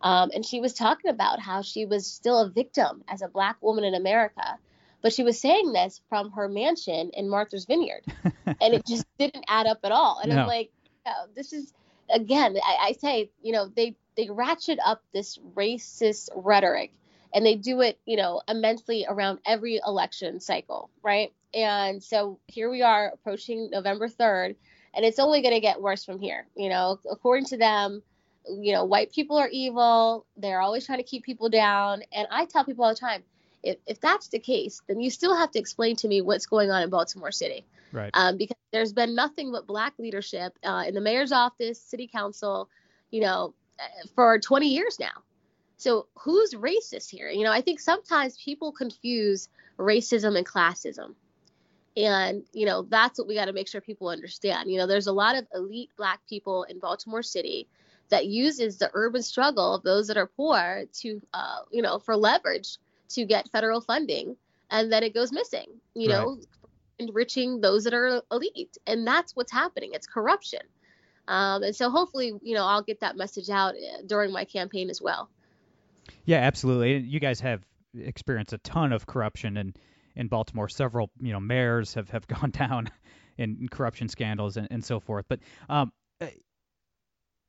um, 0.03 0.31
and 0.35 0.45
she 0.45 0.61
was 0.61 0.75
talking 0.75 1.11
about 1.11 1.41
how 1.41 1.63
she 1.63 1.87
was 1.87 2.07
still 2.07 2.41
a 2.41 2.49
victim 2.49 3.05
as 3.09 3.23
a 3.23 3.29
black 3.29 3.63
woman 3.63 3.85
in 3.85 3.95
America, 3.95 4.59
but 5.03 5.13
she 5.13 5.23
was 5.23 5.41
saying 5.41 5.73
this 5.73 6.01
from 6.09 6.33
her 6.33 6.49
mansion 6.49 7.11
in 7.15 7.29
Martha's 7.29 7.65
Vineyard, 7.65 8.05
and 8.47 8.75
it 8.75 8.87
just 8.87 9.07
didn't 9.19 9.45
add 9.49 9.67
up 9.67 9.81
at 9.85 9.93
all. 9.93 10.21
And 10.23 10.33
no. 10.33 10.43
I'm 10.43 10.47
like, 10.47 10.71
oh, 11.07 11.27
this 11.35 11.53
is 11.53 11.73
again, 12.11 12.57
I, 12.63 12.89
I 12.89 12.93
say, 12.93 13.31
you 13.43 13.53
know, 13.53 13.69
they 13.69 13.97
they 14.17 14.29
ratchet 14.31 14.79
up 14.85 15.03
this 15.13 15.39
racist 15.55 16.31
rhetoric, 16.35 16.93
and 17.35 17.45
they 17.45 17.55
do 17.55 17.81
it, 17.83 17.99
you 18.07 18.17
know, 18.17 18.43
immensely 18.49 19.07
around 19.09 19.41
every 19.45 19.81
election 19.87 20.41
cycle, 20.41 20.91
right? 21.03 21.33
And 21.55 22.03
so 22.03 22.39
here 22.47 22.71
we 22.71 22.83
are 22.83 23.11
approaching 23.13 23.71
November 23.71 24.09
3rd, 24.09 24.57
and 24.95 25.05
it's 25.05 25.19
only 25.19 25.43
going 25.43 25.55
to 25.55 25.61
get 25.61 25.81
worse 25.81 26.05
from 26.05 26.19
here. 26.19 26.47
You 26.57 26.69
know, 26.69 26.99
according 27.11 27.47
to 27.47 27.57
them, 27.57 28.03
you 28.49 28.73
know, 28.73 28.85
white 28.85 29.13
people 29.13 29.37
are 29.37 29.49
evil. 29.49 30.27
They're 30.37 30.61
always 30.61 30.87
trying 30.87 30.99
to 30.99 31.05
keep 31.05 31.25
people 31.25 31.49
down. 31.49 32.03
And 32.13 32.27
I 32.31 32.47
tell 32.47 32.65
people 32.65 32.85
all 32.85 32.95
the 32.95 33.01
time, 33.01 33.23
if, 33.67 33.79
if 33.87 34.01
that's 34.01 34.29
the 34.29 34.39
case, 34.39 34.81
then 34.87 35.01
you 35.01 35.11
still 35.11 35.37
have 35.37 35.51
to 35.51 35.59
explain 35.59 35.97
to 35.97 36.09
me 36.09 36.21
what's 36.21 36.47
going 36.47 36.71
on 36.71 36.83
in 36.83 36.91
Baltimore 36.91 37.33
City. 37.33 37.67
Right. 37.93 38.11
Um, 38.15 38.37
because 38.37 38.57
there's 38.73 38.93
been 38.93 39.15
nothing 39.15 39.51
but 39.53 39.67
black 39.67 39.95
leadership 39.99 40.57
uh, 40.65 40.85
in 40.87 40.95
the 40.95 41.01
mayor's 41.01 41.33
office, 41.33 41.81
city 41.81 42.07
council, 42.07 42.69
you 43.11 43.21
know, 43.21 43.55
for 44.15 44.39
20 44.39 44.69
years 44.69 44.99
now. 45.01 45.23
So 45.79 46.07
who's 46.19 46.55
racist 46.55 47.11
here? 47.11 47.29
You 47.29 47.45
know, 47.45 47.53
I 47.53 47.61
think 47.61 47.81
sometimes 47.81 48.39
people 48.43 48.73
confuse 48.73 49.49
racism 49.79 50.37
and 50.37 50.47
classism. 50.47 51.15
And, 51.97 52.45
you 52.53 52.67
know, 52.67 52.83
that's 52.83 53.19
what 53.19 53.27
we 53.27 53.35
got 53.35 53.47
to 53.47 53.53
make 53.53 53.69
sure 53.69 53.81
people 53.81 54.09
understand. 54.09 54.71
You 54.71 54.79
know, 54.79 54.87
there's 54.87 55.07
a 55.07 55.13
lot 55.13 55.37
of 55.37 55.47
elite 55.55 55.91
black 55.97 56.21
people 56.29 56.65
in 56.65 56.79
Baltimore 56.79 57.23
City 57.23 57.69
that 58.11 58.27
uses 58.27 58.79
the 58.79 58.91
urban 58.95 59.23
struggle 59.23 59.75
of 59.75 59.83
those 59.83 60.07
that 60.09 60.17
are 60.17 60.27
poor 60.27 60.85
to, 61.01 61.21
uh, 61.35 61.59
you 61.71 61.83
know, 61.83 61.99
for 61.99 62.17
leverage 62.17 62.79
to 63.11 63.25
get 63.25 63.49
federal 63.51 63.81
funding 63.81 64.37
and 64.71 64.93
then 64.93 65.03
it 65.03 65.15
goes 65.15 65.33
missing, 65.33 65.67
you 65.95 66.11
right. 66.11 66.19
know, 66.19 66.39
enriching 66.99 67.61
those 67.61 67.85
that 67.85 67.95
are 67.95 68.23
elite. 68.31 68.77
And 68.87 69.07
that's 69.07 69.37
what's 69.37 69.53
happening. 69.53 69.91
It's 69.93 70.07
corruption. 70.07 70.61
Um, 71.29 71.63
and 71.63 71.75
so 71.75 71.91
hopefully, 71.91 72.33
you 72.43 72.55
know, 72.55 72.65
I'll 72.65 72.83
get 72.83 73.01
that 73.01 73.17
message 73.17 73.51
out 73.51 73.75
uh, 73.75 74.03
during 74.07 74.33
my 74.33 74.45
campaign 74.45 74.91
as 74.91 75.03
well. 75.03 75.29
Yeah, 76.25 76.39
absolutely. 76.39 76.99
You 76.99 77.21
guys 77.21 77.41
have 77.41 77.63
experienced 77.99 78.53
a 78.53 78.59
ton 78.59 78.93
of 78.93 79.07
corruption 79.07 79.57
in, 79.57 79.75
in 80.15 80.29
Baltimore. 80.29 80.69
Several, 80.69 81.11
you 81.21 81.33
know, 81.33 81.41
mayors 81.41 81.95
have, 81.95 82.11
have 82.11 82.27
gone 82.29 82.51
down 82.51 82.91
in 83.39 83.69
corruption 83.71 84.09
scandals 84.09 84.57
and, 84.57 84.69
and 84.71 84.85
so 84.85 85.01
forth. 85.01 85.27
But 85.29 85.41
um, 85.69 85.93
uh, 86.21 86.27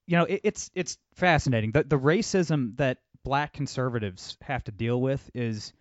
you 0.07 0.17
know, 0.17 0.23
it, 0.23 0.41
it's 0.43 0.71
it's 0.73 0.97
fascinating. 1.15 1.71
The 1.71 1.83
the 1.83 1.99
racism 1.99 2.77
that 2.77 2.99
black 3.27 3.51
conservatives 3.51 4.37
have 4.41 4.63
to 4.63 4.71
deal 4.71 5.01
with 5.01 5.29
is 5.33 5.73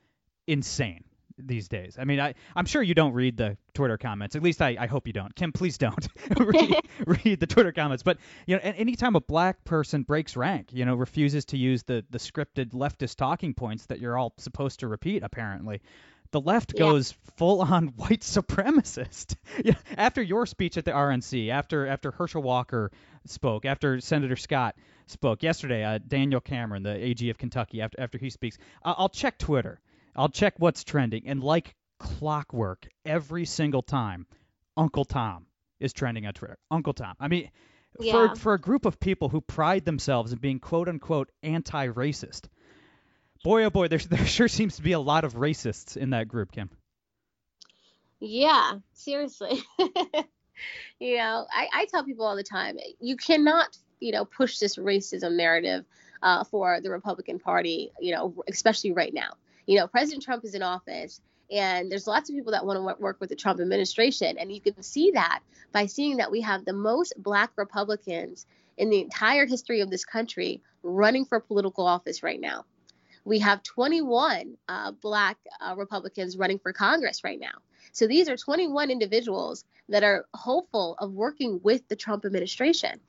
insane 0.49 1.05
these 1.39 1.69
days. 1.69 1.97
I 1.97 2.05
mean, 2.05 2.19
I 2.19 2.35
I'm 2.57 2.67
sure 2.67 2.83
you 2.83 2.93
don't 2.93 3.13
read 3.13 3.37
the 3.37 3.57
Twitter 3.73 3.97
comments. 3.97 4.35
At 4.35 4.43
least 4.43 4.61
I, 4.61 4.77
I 4.81 4.89
hope 4.89 5.07
you 5.07 5.13
don't. 5.13 5.33
Kim, 5.37 5.53
please 5.53 5.79
don't 5.79 6.09
read, 6.41 6.75
read 7.07 7.39
the 7.39 7.47
Twitter 7.47 7.71
comments. 7.71 8.03
But 8.03 8.19
you 8.47 8.57
know, 8.57 8.63
anytime 8.65 9.15
a 9.15 9.21
black 9.21 9.65
person 9.65 10.03
breaks 10.03 10.37
rank, 10.37 10.71
you 10.73 10.85
know, 10.85 10.97
refuses 10.97 11.45
to 11.47 11.57
use 11.57 11.85
the 11.85 12.05
the 12.11 12.19
scripted 12.19 12.71
leftist 12.71 13.15
talking 13.15 13.55
points 13.55 13.87
that 13.87 14.01
you're 14.01 14.19
all 14.19 14.35
supposed 14.39 14.81
to 14.81 14.89
repeat, 14.89 15.23
apparently. 15.23 15.83
The 16.37 16.41
left 16.43 16.75
Yeah. 16.75 16.81
goes 16.81 17.13
full 17.39 17.63
on 17.63 17.87
white 17.97 18.21
supremacist. 18.21 19.37
Yeah, 19.65 19.73
after 19.97 20.21
your 20.21 20.45
speech 20.45 20.77
at 20.77 20.85
the 20.85 20.91
RNC, 20.91 21.49
after 21.49 21.87
after 21.87 22.11
Herschel 22.11 22.43
Walker 22.43 22.91
spoke, 23.25 23.65
after 23.65 23.99
Senator 24.03 24.37
Scott 24.37 24.77
spoke 25.07 25.43
yesterday, 25.43 25.83
uh, 25.83 25.99
Daniel 26.07 26.43
Cameron, 26.43 26.83
the 26.83 26.91
AG 26.95 27.31
of 27.31 27.39
Kentucky, 27.39 27.81
after 27.81 27.99
after 27.99 28.19
he 28.19 28.29
speaks, 28.29 28.59
I- 28.85 28.93
I'll 28.99 29.09
check 29.09 29.39
Twitter. 29.39 29.81
I'll 30.15 30.29
check 30.29 30.55
what's 30.59 30.85
trending, 30.85 31.27
and 31.27 31.43
like 31.43 31.75
clockwork, 31.99 32.87
every 33.07 33.47
single 33.47 33.81
time, 33.83 34.27
Uncle 34.77 35.07
Tom 35.07 35.47
is 35.81 35.95
trending 35.95 36.27
on 36.27 36.35
Twitter. 36.35 36.59
Uncle 36.71 36.93
Tom. 36.93 37.15
I 37.19 37.29
mean, 37.29 37.51
Yeah. 37.99 38.13
for 38.13 38.37
for 38.37 38.53
a 38.53 38.61
group 38.61 38.85
of 38.85 39.01
people 39.01 39.31
who 39.31 39.41
pride 39.41 39.87
themselves 39.87 40.33
in 40.35 40.39
being 40.39 40.61
quote 40.61 40.87
unquote 40.91 41.31
anti-racist, 41.43 42.49
boy 43.47 43.63
oh 43.63 43.71
boy, 43.71 43.89
there 43.89 43.99
there 44.11 44.27
sure 44.27 44.49
seems 44.49 44.77
to 44.77 44.83
be 44.83 44.93
a 44.93 44.99
lot 44.99 45.25
of 45.25 45.35
racists 45.35 45.97
in 45.97 46.11
that 46.11 46.29
group, 46.29 46.53
Kim. 46.53 46.69
Yeah, 48.19 48.79
seriously. 48.93 49.63
you 50.99 51.17
know, 51.19 51.47
I, 51.53 51.69
I 51.73 51.87
tell 51.91 52.03
people 52.03 52.27
all 52.27 52.35
the 52.35 52.43
time, 52.43 52.79
you 52.99 53.17
cannot, 53.17 53.77
you 54.01 54.11
know, 54.11 54.25
push 54.25 54.59
this 54.59 54.77
racism 54.77 55.37
narrative 55.37 55.85
uh, 56.23 56.45
for 56.45 56.81
the 56.81 56.91
Republican 56.91 57.39
Party, 57.39 57.93
you 58.01 58.15
know, 58.15 58.35
especially 58.49 58.93
right 58.93 59.13
now. 59.13 59.35
You 59.67 59.79
know, 59.79 59.87
President 59.87 60.25
Trump 60.25 60.45
is 60.45 60.55
in 60.55 60.63
office, 60.63 61.21
and 61.51 61.93
there's 61.93 62.07
lots 62.07 62.31
of 62.31 62.35
people 62.35 62.53
that 62.53 62.65
want 62.65 62.79
to 62.79 63.03
work 63.03 63.21
with 63.21 63.29
the 63.29 63.37
Trump 63.37 63.61
administration. 63.61 64.39
And 64.39 64.51
you 64.51 64.61
can 64.61 64.83
see 64.83 65.13
that 65.13 65.41
by 65.73 65.87
seeing 65.87 66.17
that 66.17 66.33
we 66.33 66.41
have 66.41 66.65
the 66.65 66.73
most 66.73 67.13
black 67.19 67.53
Republicans 67.57 68.47
in 68.79 68.91
the 68.91 69.01
entire 69.01 69.47
history 69.47 69.83
of 69.83 69.91
this 69.91 70.05
country 70.05 70.63
running 70.83 71.27
for 71.27 71.39
political 71.39 71.87
office 71.87 72.23
right 72.23 72.41
now. 72.41 72.65
We 73.27 73.41
have 73.41 73.65
21 73.65 74.57
uh, 74.69 74.93
black 74.93 75.37
uh, 75.61 75.75
Republicans 75.77 76.37
running 76.37 76.61
for 76.61 76.73
Congress 76.73 77.25
right 77.25 77.41
now. 77.41 77.59
So 77.91 78.07
these 78.07 78.29
are 78.29 78.37
21 78.37 78.89
individuals 78.89 79.65
that 79.89 80.05
are 80.05 80.27
hopeful 80.33 80.95
of 81.01 81.11
working 81.11 81.61
with 81.65 81.89
the 81.89 81.97
Trump 81.97 82.25
administration. 82.25 83.01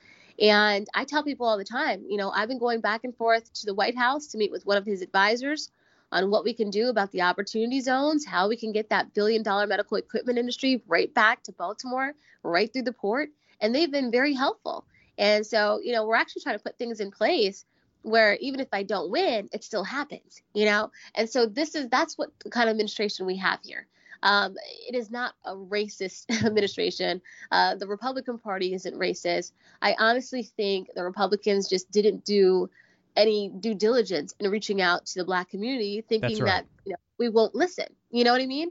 And 0.41 0.87
I 0.95 1.03
tell 1.03 1.23
people 1.23 1.45
all 1.45 1.59
the 1.59 1.63
time, 1.63 2.03
you 2.09 2.17
know, 2.17 2.31
I've 2.31 2.47
been 2.47 2.57
going 2.57 2.81
back 2.81 3.03
and 3.03 3.15
forth 3.15 3.53
to 3.53 3.67
the 3.67 3.75
White 3.75 3.95
House 3.95 4.25
to 4.27 4.39
meet 4.39 4.51
with 4.51 4.65
one 4.65 4.77
of 4.77 4.87
his 4.87 5.03
advisors 5.03 5.69
on 6.11 6.31
what 6.31 6.43
we 6.43 6.53
can 6.53 6.71
do 6.71 6.89
about 6.89 7.11
the 7.11 7.21
opportunity 7.21 7.79
zones, 7.79 8.25
how 8.25 8.49
we 8.49 8.57
can 8.57 8.71
get 8.71 8.89
that 8.89 9.13
billion 9.13 9.43
dollar 9.43 9.67
medical 9.67 9.97
equipment 9.97 10.39
industry 10.39 10.81
right 10.87 11.13
back 11.13 11.43
to 11.43 11.51
Baltimore, 11.51 12.15
right 12.41 12.73
through 12.73 12.83
the 12.83 12.91
port. 12.91 13.29
And 13.61 13.73
they've 13.73 13.91
been 13.91 14.09
very 14.09 14.33
helpful. 14.33 14.83
And 15.19 15.45
so, 15.45 15.79
you 15.83 15.91
know, 15.91 16.07
we're 16.07 16.15
actually 16.15 16.41
trying 16.41 16.57
to 16.57 16.63
put 16.63 16.79
things 16.79 17.01
in 17.01 17.11
place 17.11 17.65
where 18.07 18.35
even 18.35 18.59
if 18.59 18.69
I 18.71 18.83
don't 18.83 19.11
win, 19.11 19.49
it 19.51 19.63
still 19.63 19.83
happens, 19.83 20.41
you 20.53 20.65
know? 20.65 20.91
And 21.13 21.29
so 21.29 21.45
this 21.45 21.75
is 21.75 21.89
that's 21.89 22.17
what 22.17 22.31
kind 22.49 22.69
of 22.69 22.73
administration 22.73 23.25
we 23.25 23.37
have 23.37 23.59
here. 23.63 23.85
Um, 24.23 24.55
it 24.87 24.95
is 24.95 25.11
not 25.11 25.33
a 25.45 25.53
racist 25.53 26.25
administration. 26.45 27.21
Uh, 27.51 27.75
the 27.75 27.87
Republican 27.87 28.39
Party 28.39 28.73
isn't 28.73 28.95
racist. 28.95 29.51
I 29.81 29.95
honestly 29.99 30.43
think 30.43 30.89
the 30.95 31.03
Republicans 31.03 31.67
just 31.67 31.91
didn't 31.91 32.23
do 32.23 32.69
any 33.15 33.49
due 33.49 33.75
diligence 33.75 34.33
in 34.39 34.49
reaching 34.49 34.81
out 34.81 35.05
to 35.07 35.19
the 35.19 35.25
black 35.25 35.49
community, 35.49 36.03
thinking 36.07 36.39
right. 36.39 36.45
that 36.45 36.65
you 36.85 36.93
know, 36.93 36.99
we 37.17 37.29
won't 37.29 37.55
listen. 37.55 37.87
You 38.09 38.23
know 38.23 38.31
what 38.31 38.41
I 38.41 38.45
mean? 38.45 38.69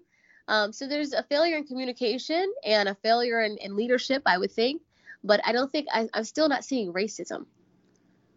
Um, 0.48 0.72
so 0.72 0.86
there's 0.86 1.12
a 1.12 1.24
failure 1.24 1.56
in 1.56 1.64
communication 1.64 2.52
and 2.64 2.88
a 2.88 2.94
failure 2.94 3.42
in, 3.42 3.58
in 3.58 3.76
leadership, 3.76 4.22
I 4.24 4.38
would 4.38 4.52
think. 4.52 4.82
But 5.22 5.40
I 5.44 5.52
don't 5.52 5.70
think 5.70 5.88
I, 5.92 6.08
I'm 6.14 6.24
still 6.24 6.48
not 6.48 6.64
seeing 6.64 6.92
racism. 6.92 7.46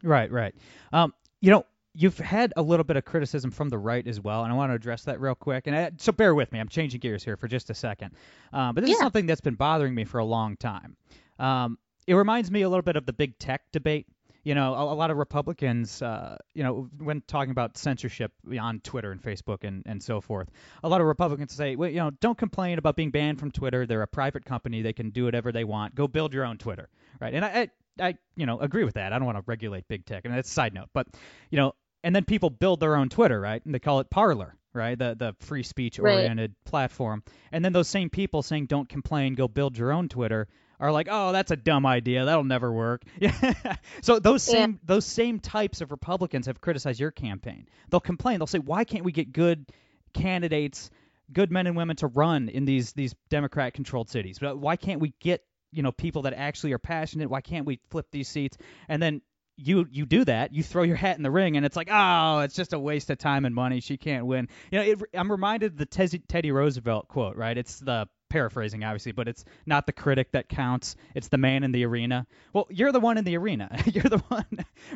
Right, 0.04 0.32
right. 0.32 0.56
Um, 0.94 1.14
you 1.42 1.52
know, 1.52 1.66
you've 1.94 2.18
had 2.18 2.54
a 2.56 2.62
little 2.62 2.84
bit 2.84 2.98
of 2.98 3.06
criticism 3.06 3.52
from 3.52 3.70
the 3.70 3.78
right 3.78 4.06
as 4.08 4.20
well, 4.22 4.44
and 4.44 4.54
I 4.54 4.56
want 4.56 4.72
to 4.72 4.76
address 4.76 5.04
that 5.04 5.20
real 5.20 5.36
quick. 5.36 5.68
And 5.68 5.76
I, 5.76 5.92
so 5.98 6.12
bear 6.12 6.34
with 6.34 6.52
me. 6.52 6.60
I'm 6.60 6.70
changing 6.70 7.00
gears 7.00 7.24
here 7.24 7.36
for 7.36 7.48
just 7.48 7.70
a 7.70 7.74
second. 7.74 8.12
Um, 8.54 8.76
but 8.76 8.84
this 8.84 8.92
is 8.92 9.00
something 9.00 9.26
that's 9.26 9.42
been 9.42 9.56
bothering 9.56 9.94
me 9.94 10.06
for 10.06 10.20
a 10.20 10.26
long 10.26 10.56
time. 10.56 10.96
Um, 11.40 11.78
it 12.08 12.14
reminds 12.14 12.52
me 12.52 12.62
a 12.62 12.70
little 12.70 12.84
bit 12.84 12.96
of 12.96 13.06
the 13.06 13.14
big 13.14 13.38
tech 13.38 13.72
debate. 13.72 14.08
You 14.44 14.56
know, 14.56 14.74
a, 14.74 14.94
a 14.94 14.96
lot 14.96 15.12
of 15.12 15.18
Republicans, 15.18 16.02
uh, 16.02 16.38
you 16.54 16.64
know, 16.64 16.90
when 16.98 17.22
talking 17.28 17.52
about 17.52 17.78
censorship 17.78 18.32
on 18.60 18.80
Twitter 18.80 19.12
and 19.12 19.22
Facebook 19.22 19.66
and, 19.66 19.84
and 19.86 20.02
so 20.02 20.22
forth, 20.22 20.50
a 20.82 20.88
lot 20.88 21.02
of 21.02 21.08
Republicans 21.08 21.54
say, 21.54 21.76
well, 21.76 21.90
you 21.90 21.98
know, 21.98 22.10
don't 22.10 22.38
complain 22.38 22.78
about 22.78 22.96
being 22.96 23.12
banned 23.12 23.38
from 23.38 23.52
Twitter. 23.52 23.86
They're 23.86 24.02
a 24.02 24.08
private 24.08 24.46
company. 24.46 24.82
They 24.82 24.94
can 24.94 25.10
do 25.10 25.26
whatever 25.26 25.52
they 25.52 25.66
want. 25.66 25.94
Go 25.94 26.08
build 26.08 26.34
your 26.34 26.46
own 26.46 26.58
Twitter, 26.58 26.88
right? 27.20 27.34
And 27.34 27.44
I, 27.44 27.48
I, 27.50 27.70
I 28.00 28.16
you 28.36 28.46
know, 28.46 28.60
agree 28.60 28.84
with 28.84 28.96
that. 28.96 29.14
I 29.14 29.18
don't 29.20 29.26
want 29.26 29.38
to 29.38 29.44
regulate 29.46 29.88
big 29.88 30.06
tech, 30.06 30.26
and 30.26 30.34
that's 30.34 30.50
a 30.50 30.54
side 30.54 30.74
note. 30.74 30.90
But, 30.94 31.08
you 31.50 31.58
know, 31.58 31.74
and 32.04 32.16
then 32.16 32.26
people 32.26 32.50
build 32.50 32.80
their 32.80 32.96
own 32.96 33.10
Twitter, 33.10 33.40
right? 33.40 33.64
And 33.66 33.74
they 33.76 33.80
call 33.80 34.00
it 34.00 34.10
Parler, 34.10 34.56
right? 34.74 34.98
The 34.98 35.16
the 35.18 35.36
free 35.46 35.64
speech 35.64 36.00
oriented 36.00 36.56
platform. 36.66 37.24
And 37.52 37.64
then 37.64 37.74
those 37.74 37.88
same 37.88 38.10
people 38.10 38.42
saying 38.42 38.68
don't 38.68 38.88
complain, 38.88 39.36
go 39.36 39.48
build 39.48 39.78
your 39.78 39.92
own 39.92 40.08
Twitter 40.10 40.48
are 40.80 40.94
like, 40.94 41.08
"Oh, 41.12 41.34
that's 41.34 41.52
a 41.52 41.58
dumb 41.58 41.86
idea. 41.86 42.24
That'll 42.24 42.46
never 42.46 42.72
work." 42.72 43.02
Yeah. 43.20 43.76
so 44.02 44.18
those 44.20 44.48
Yeah. 44.48 44.54
same 44.54 44.80
those 44.84 45.06
same 45.06 45.40
types 45.42 45.82
of 45.82 45.92
Republicans 45.92 46.46
have 46.46 46.62
criticized 46.62 47.02
your 47.02 47.12
campaign. 47.12 47.68
They'll 47.90 48.00
complain. 48.00 48.40
They'll 48.40 48.48
say, 48.48 48.60
"Why 48.60 48.86
can't 48.86 49.04
we 49.04 49.12
get 49.12 49.34
good 49.34 49.66
candidates, 50.14 50.90
good 51.32 51.52
men 51.52 51.68
and 51.68 51.76
women 51.76 51.96
to 51.98 52.08
run 52.08 52.50
in 52.50 52.66
these 52.66 52.94
these 52.94 53.14
Democrat 53.30 53.74
controlled 53.74 54.10
cities? 54.10 54.40
But 54.40 54.58
Why 54.58 54.76
can't 54.76 55.02
we 55.02 55.14
get, 55.20 55.44
you 55.72 55.84
know, 55.84 55.92
people 55.92 56.24
that 56.24 56.34
actually 56.34 56.74
are 56.74 56.80
passionate? 56.80 57.30
Why 57.30 57.42
can't 57.42 57.66
we 57.66 57.80
flip 57.90 58.08
these 58.12 58.28
seats?" 58.28 58.58
And 58.88 59.02
then 59.02 59.22
you 59.58 59.86
you 59.92 60.06
do 60.06 60.24
that, 60.26 60.54
you 60.54 60.64
throw 60.64 60.84
your 60.84 60.96
hat 60.96 61.18
in 61.18 61.24
the 61.24 61.32
ring, 61.32 61.58
and 61.58 61.66
it's 61.66 61.76
like, 61.76 61.90
oh, 61.92 62.40
it's 62.40 62.56
just 62.56 62.74
a 62.74 62.80
waste 62.80 63.10
of 63.10 63.18
time 63.18 63.46
and 63.46 63.54
money. 63.54 63.82
She 63.82 63.98
can't 63.98 64.26
win. 64.26 64.48
You 64.72 64.80
know, 64.80 64.86
it, 64.86 65.02
I'm 65.14 65.30
reminded 65.32 65.74
of 65.74 65.78
the 65.78 65.86
Teddy 65.86 66.52
Roosevelt 66.52 67.08
quote, 67.10 67.36
right? 67.36 67.58
It's 67.58 67.80
the 67.80 68.08
paraphrasing, 68.30 68.84
obviously, 68.84 69.12
but 69.12 69.28
it's 69.28 69.44
not 69.66 69.86
the 69.86 69.92
critic 69.92 70.32
that 70.32 70.48
counts. 70.48 70.96
It's 71.16 71.28
the 71.28 71.38
man 71.38 71.64
in 71.64 71.72
the 71.72 71.84
arena. 71.86 72.28
Well, 72.54 72.68
you're 72.70 72.92
the 72.92 73.00
one 73.00 73.18
in 73.18 73.26
the 73.26 73.38
arena. 73.38 73.70
you're 73.86 74.04
the 74.04 74.24
one 74.30 74.46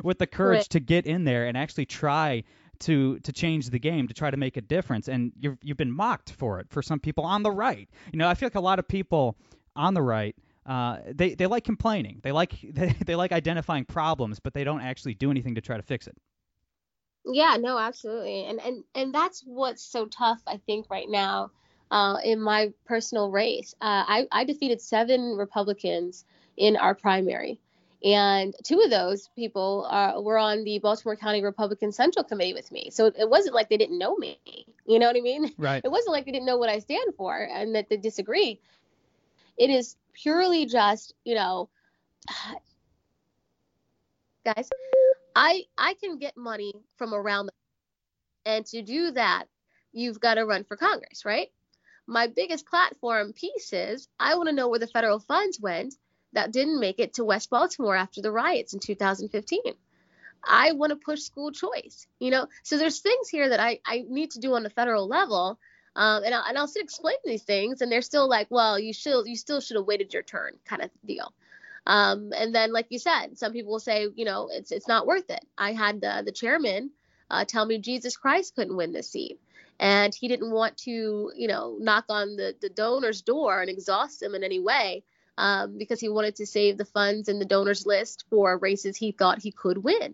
with 0.03 0.19
the 0.19 0.27
courage 0.27 0.59
Right. 0.59 0.69
to 0.71 0.79
get 0.79 1.05
in 1.07 1.23
there 1.25 1.47
and 1.47 1.57
actually 1.57 1.85
try 1.87 2.43
to 2.79 3.19
to 3.19 3.33
change 3.33 3.69
the 3.69 3.79
game, 3.79 4.07
to 4.07 4.13
try 4.13 4.31
to 4.31 4.37
make 4.37 4.55
a 4.55 4.61
difference. 4.61 5.07
And 5.09 5.33
you've 5.39 5.57
you've 5.61 5.77
been 5.77 5.91
mocked 5.91 6.31
for 6.31 6.59
it 6.59 6.67
for 6.69 6.81
some 6.81 6.99
people 6.99 7.25
on 7.25 7.43
the 7.43 7.51
right. 7.51 7.89
You 8.11 8.19
know, 8.19 8.27
I 8.29 8.35
feel 8.35 8.47
like 8.47 8.55
a 8.55 8.61
lot 8.61 8.79
of 8.79 8.87
people 8.87 9.35
on 9.75 9.93
the 9.93 10.01
right 10.01 10.35
uh, 10.65 10.99
they 11.13 11.35
they 11.35 11.47
like 11.47 11.63
complaining. 11.63 12.19
They 12.23 12.31
like 12.31 12.53
they, 12.73 12.95
they 13.05 13.15
like 13.15 13.31
identifying 13.31 13.85
problems, 13.85 14.39
but 14.39 14.53
they 14.53 14.63
don't 14.63 14.81
actually 14.81 15.13
do 15.13 15.31
anything 15.31 15.55
to 15.55 15.61
try 15.61 15.77
to 15.77 15.83
fix 15.83 16.07
it. 16.07 16.15
Yeah, 17.25 17.57
no, 17.59 17.77
absolutely. 17.77 18.45
And 18.45 18.59
and 18.61 18.83
and 18.95 19.13
that's 19.13 19.41
what's 19.45 19.83
so 19.83 20.05
tough, 20.05 20.41
I 20.47 20.57
think, 20.65 20.89
right 20.89 21.09
now 21.09 21.51
uh, 21.93 22.17
in 22.23 22.41
my 22.41 22.73
personal 22.85 23.29
race. 23.29 23.75
Uh, 23.79 24.03
I, 24.07 24.27
I 24.31 24.43
defeated 24.45 24.81
seven 24.81 25.37
Republicans 25.37 26.25
in 26.57 26.75
our 26.75 26.95
primary. 26.95 27.59
And 28.03 28.53
two 28.63 28.81
of 28.81 28.89
those 28.89 29.29
people 29.33 29.87
uh, 29.89 30.19
were 30.19 30.37
on 30.37 30.65
the 30.65 30.79
Baltimore 30.79 31.15
County 31.15 31.41
Republican 31.41 31.93
Central 31.93 32.25
Committee 32.25 32.53
with 32.53 32.69
me. 32.69 32.89
So 32.91 33.05
it 33.05 33.29
wasn't 33.29 33.55
like 33.55 33.69
they 33.69 33.77
didn't 33.77 33.97
know 33.97 34.17
me. 34.17 34.37
You 34.85 34.99
know 34.99 35.07
what 35.07 35.15
I 35.15 35.21
mean? 35.21 35.53
Right. 35.57 35.81
It 35.85 35.89
wasn't 35.89 36.13
like 36.13 36.25
they 36.25 36.31
didn't 36.31 36.47
know 36.47 36.57
what 36.57 36.67
I 36.67 36.79
stand 36.79 37.13
for 37.15 37.37
and 37.37 37.75
that 37.75 37.87
they 37.87 37.95
disagree. 37.95 38.59
It 39.57 39.69
is 39.69 39.95
purely 40.13 40.65
just, 40.65 41.13
you 41.23 41.35
know, 41.35 41.69
guys, 44.45 44.69
I 45.35 45.63
I 45.77 45.95
can 45.95 46.17
get 46.19 46.37
money 46.37 46.73
from 46.97 47.13
around 47.13 47.47
the 47.47 47.53
and 48.45 48.65
to 48.67 48.81
do 48.81 49.11
that, 49.11 49.45
you've 49.93 50.19
got 50.19 50.35
to 50.35 50.45
run 50.45 50.63
for 50.65 50.75
Congress, 50.75 51.25
right? 51.25 51.49
My 52.07 52.27
biggest 52.27 52.65
platform 52.65 53.31
piece 53.33 53.71
is 53.71 54.09
I 54.19 54.35
want 54.35 54.49
to 54.49 54.55
know 54.55 54.67
where 54.67 54.79
the 54.79 54.87
federal 54.87 55.19
funds 55.19 55.59
went 55.59 55.95
that 56.33 56.51
didn't 56.51 56.79
make 56.79 56.99
it 56.99 57.13
to 57.13 57.23
West 57.23 57.49
Baltimore 57.49 57.95
after 57.95 58.21
the 58.21 58.31
riots 58.31 58.73
in 58.73 58.79
2015. 58.79 59.61
I 60.45 60.73
want 60.73 60.89
to 60.89 60.97
push 60.97 61.21
school 61.21 61.51
choice, 61.51 62.05
you 62.19 62.31
know. 62.31 62.47
So 62.63 62.77
there's 62.77 62.99
things 62.99 63.29
here 63.29 63.47
that 63.49 63.61
I, 63.61 63.79
I 63.85 64.03
need 64.09 64.31
to 64.31 64.39
do 64.39 64.55
on 64.55 64.63
the 64.63 64.69
federal 64.69 65.07
level, 65.07 65.57
um, 65.95 66.23
and 66.23 66.33
I'll, 66.33 66.43
and 66.47 66.57
I'll 66.57 66.67
still 66.67 66.83
explain 66.83 67.17
these 67.23 67.43
things, 67.43 67.81
and 67.81 67.91
they're 67.91 68.01
still 68.01 68.27
like, 68.27 68.47
well, 68.49 68.79
you 68.79 68.93
should 68.93 69.25
you 69.25 69.35
still 69.35 69.61
should 69.61 69.77
have 69.77 69.85
waited 69.85 70.13
your 70.13 70.23
turn, 70.23 70.53
kind 70.65 70.81
of 70.81 70.89
deal. 71.05 71.33
Um, 71.85 72.31
and 72.35 72.55
then, 72.55 72.71
like 72.71 72.87
you 72.89 72.99
said, 72.99 73.37
some 73.37 73.51
people 73.51 73.73
will 73.73 73.79
say, 73.79 74.07
you 74.15 74.25
know, 74.25 74.49
it's 74.51 74.71
it's 74.71 74.87
not 74.87 75.05
worth 75.05 75.29
it. 75.29 75.45
I 75.57 75.73
had 75.73 76.01
the 76.01 76.23
the 76.25 76.31
chairman 76.31 76.91
uh, 77.29 77.45
tell 77.45 77.65
me 77.65 77.77
Jesus 77.77 78.17
Christ 78.17 78.55
couldn't 78.55 78.77
win 78.77 78.93
this 78.93 79.09
seat, 79.09 79.39
and 79.79 80.13
he 80.13 80.27
didn't 80.27 80.51
want 80.51 80.77
to, 80.79 81.31
you 81.35 81.47
know, 81.47 81.77
knock 81.79 82.05
on 82.09 82.35
the, 82.35 82.55
the 82.61 82.69
donor's 82.69 83.21
door 83.21 83.61
and 83.61 83.69
exhaust 83.69 84.19
them 84.19 84.35
in 84.35 84.43
any 84.43 84.59
way 84.59 85.03
um, 85.37 85.77
because 85.77 85.99
he 85.99 86.09
wanted 86.09 86.35
to 86.37 86.45
save 86.45 86.77
the 86.77 86.85
funds 86.85 87.29
in 87.29 87.39
the 87.39 87.45
donors 87.45 87.85
list 87.85 88.25
for 88.29 88.57
races 88.57 88.97
he 88.97 89.11
thought 89.11 89.41
he 89.41 89.51
could 89.51 89.77
win. 89.77 90.13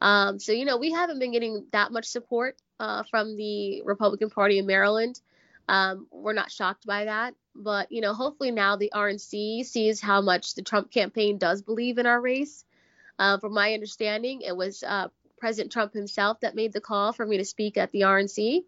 Um, 0.00 0.38
so, 0.38 0.52
you 0.52 0.64
know, 0.64 0.78
we 0.78 0.90
haven't 0.90 1.20
been 1.20 1.32
getting 1.32 1.66
that 1.72 1.92
much 1.92 2.06
support 2.06 2.56
uh, 2.82 3.04
from 3.04 3.36
the 3.36 3.80
Republican 3.84 4.28
Party 4.28 4.58
in 4.58 4.66
Maryland. 4.66 5.20
Um, 5.68 6.08
we're 6.10 6.32
not 6.32 6.50
shocked 6.50 6.84
by 6.84 7.04
that. 7.04 7.34
But, 7.54 7.92
you 7.92 8.00
know, 8.00 8.12
hopefully 8.12 8.50
now 8.50 8.76
the 8.76 8.90
RNC 8.92 9.64
sees 9.66 10.00
how 10.00 10.20
much 10.20 10.54
the 10.54 10.62
Trump 10.62 10.90
campaign 10.90 11.38
does 11.38 11.62
believe 11.62 11.98
in 11.98 12.06
our 12.06 12.20
race. 12.20 12.64
Uh, 13.18 13.38
from 13.38 13.54
my 13.54 13.72
understanding, 13.72 14.40
it 14.40 14.56
was 14.56 14.82
uh, 14.82 15.08
President 15.38 15.70
Trump 15.70 15.94
himself 15.94 16.40
that 16.40 16.56
made 16.56 16.72
the 16.72 16.80
call 16.80 17.12
for 17.12 17.24
me 17.24 17.36
to 17.36 17.44
speak 17.44 17.76
at 17.76 17.92
the 17.92 18.00
RNC 18.00 18.64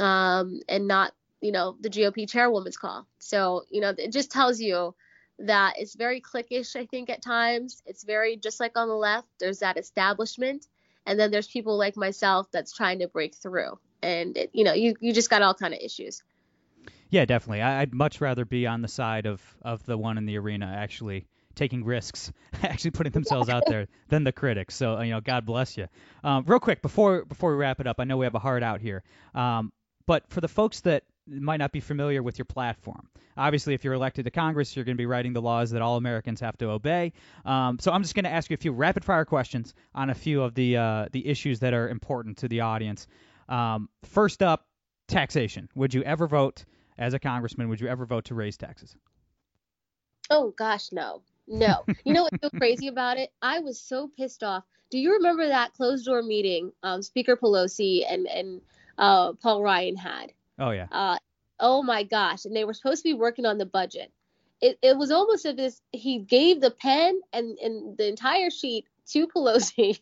um, 0.00 0.60
and 0.68 0.88
not, 0.88 1.12
you 1.42 1.52
know, 1.52 1.76
the 1.80 1.90
GOP 1.90 2.28
chairwoman's 2.28 2.78
call. 2.78 3.06
So, 3.18 3.64
you 3.70 3.82
know, 3.82 3.92
it 3.98 4.12
just 4.12 4.30
tells 4.30 4.60
you 4.60 4.94
that 5.40 5.74
it's 5.78 5.94
very 5.94 6.22
cliquish, 6.22 6.74
I 6.74 6.86
think, 6.86 7.10
at 7.10 7.22
times. 7.22 7.82
It's 7.84 8.04
very 8.04 8.36
just 8.36 8.60
like 8.60 8.78
on 8.78 8.88
the 8.88 8.94
left, 8.94 9.28
there's 9.40 9.58
that 9.58 9.76
establishment, 9.76 10.66
and 11.06 11.18
then 11.18 11.30
there's 11.30 11.46
people 11.46 11.78
like 11.78 11.96
myself 11.96 12.50
that's 12.50 12.72
trying 12.72 12.98
to 12.98 13.08
break 13.08 13.34
through. 13.34 13.78
And, 14.02 14.36
it, 14.36 14.50
you 14.52 14.64
know, 14.64 14.74
you, 14.74 14.94
you 15.00 15.12
just 15.12 15.30
got 15.30 15.42
all 15.42 15.54
kind 15.54 15.72
of 15.72 15.80
issues. 15.80 16.22
Yeah, 17.08 17.24
definitely. 17.24 17.62
I, 17.62 17.80
would 17.80 17.94
much 17.94 18.20
rather 18.20 18.44
be 18.44 18.66
on 18.66 18.82
the 18.82 18.88
side 18.88 19.26
of, 19.26 19.40
of 19.62 19.84
the 19.86 19.96
one 19.96 20.18
in 20.18 20.26
the 20.26 20.38
arena 20.38 20.66
actually 20.76 21.26
taking 21.54 21.84
risks, 21.84 22.32
actually 22.62 22.92
putting 22.92 23.12
themselves 23.12 23.48
out 23.48 23.64
there 23.66 23.88
than 24.08 24.24
the 24.24 24.32
critics. 24.32 24.74
So 24.76 25.00
you 25.00 25.10
know, 25.10 25.20
God 25.20 25.46
bless 25.46 25.76
you. 25.76 25.88
Um, 26.22 26.44
real 26.46 26.60
quick 26.60 26.82
before 26.82 27.24
before 27.24 27.50
we 27.50 27.56
wrap 27.56 27.80
it 27.80 27.86
up, 27.86 27.96
I 27.98 28.04
know 28.04 28.16
we 28.16 28.26
have 28.26 28.34
a 28.34 28.40
hard 28.40 28.62
out 28.62 28.80
here. 28.80 29.02
Um, 29.34 29.72
but 30.06 30.28
for 30.28 30.40
the 30.40 30.48
folks 30.48 30.80
that 30.82 31.04
might 31.28 31.58
not 31.58 31.72
be 31.72 31.80
familiar 31.80 32.22
with 32.22 32.38
your 32.38 32.44
platform. 32.44 33.08
Obviously, 33.36 33.74
if 33.74 33.84
you're 33.84 33.94
elected 33.94 34.24
to 34.24 34.30
Congress, 34.30 34.74
you're 34.74 34.84
going 34.84 34.96
to 34.96 35.00
be 35.00 35.06
writing 35.06 35.32
the 35.32 35.42
laws 35.42 35.70
that 35.70 35.82
all 35.82 35.96
Americans 35.96 36.40
have 36.40 36.56
to 36.58 36.70
obey. 36.70 37.12
Um, 37.44 37.78
so 37.78 37.92
I'm 37.92 38.02
just 38.02 38.14
going 38.14 38.24
to 38.24 38.30
ask 38.30 38.50
you 38.50 38.54
a 38.54 38.58
few 38.58 38.72
rapid 38.72 39.04
fire 39.04 39.24
questions 39.24 39.74
on 39.94 40.10
a 40.10 40.14
few 40.14 40.42
of 40.42 40.54
the 40.54 40.76
uh, 40.76 41.06
the 41.12 41.26
issues 41.26 41.60
that 41.60 41.74
are 41.74 41.88
important 41.88 42.38
to 42.38 42.48
the 42.48 42.60
audience. 42.60 43.06
Um, 43.48 43.88
first 44.04 44.42
up, 44.42 44.66
taxation. 45.08 45.68
Would 45.74 45.94
you 45.94 46.02
ever 46.02 46.26
vote 46.26 46.64
as 46.98 47.14
a 47.14 47.18
congressman? 47.18 47.68
Would 47.68 47.80
you 47.80 47.88
ever 47.88 48.06
vote 48.06 48.24
to 48.26 48.34
raise 48.34 48.56
taxes? 48.56 48.96
Oh 50.30 50.54
gosh, 50.56 50.90
no, 50.92 51.22
no. 51.46 51.84
You 52.04 52.12
know 52.12 52.22
what's 52.24 52.40
so 52.42 52.50
crazy 52.58 52.88
about 52.88 53.18
it? 53.18 53.30
I 53.42 53.60
was 53.60 53.80
so 53.80 54.10
pissed 54.16 54.42
off. 54.42 54.64
Do 54.90 54.98
you 54.98 55.14
remember 55.14 55.46
that 55.48 55.74
closed 55.74 56.06
door 56.06 56.22
meeting 56.22 56.72
um, 56.82 57.02
Speaker 57.02 57.36
Pelosi 57.36 58.02
and 58.08 58.26
and 58.26 58.60
uh, 58.98 59.32
Paul 59.34 59.62
Ryan 59.62 59.96
had? 59.96 60.32
Oh 60.58 60.70
yeah. 60.70 60.86
Uh, 60.90 61.18
oh 61.60 61.82
my 61.82 62.02
gosh! 62.02 62.44
And 62.44 62.54
they 62.54 62.64
were 62.64 62.74
supposed 62.74 63.02
to 63.02 63.08
be 63.08 63.14
working 63.14 63.46
on 63.46 63.58
the 63.58 63.66
budget. 63.66 64.12
It 64.60 64.78
it 64.82 64.96
was 64.96 65.10
almost 65.10 65.44
as 65.46 65.58
if 65.58 65.74
he 65.92 66.18
gave 66.18 66.60
the 66.60 66.70
pen 66.70 67.20
and 67.32 67.58
and 67.58 67.96
the 67.96 68.08
entire 68.08 68.50
sheet 68.50 68.86
to 69.08 69.26
Pelosi, 69.34 70.00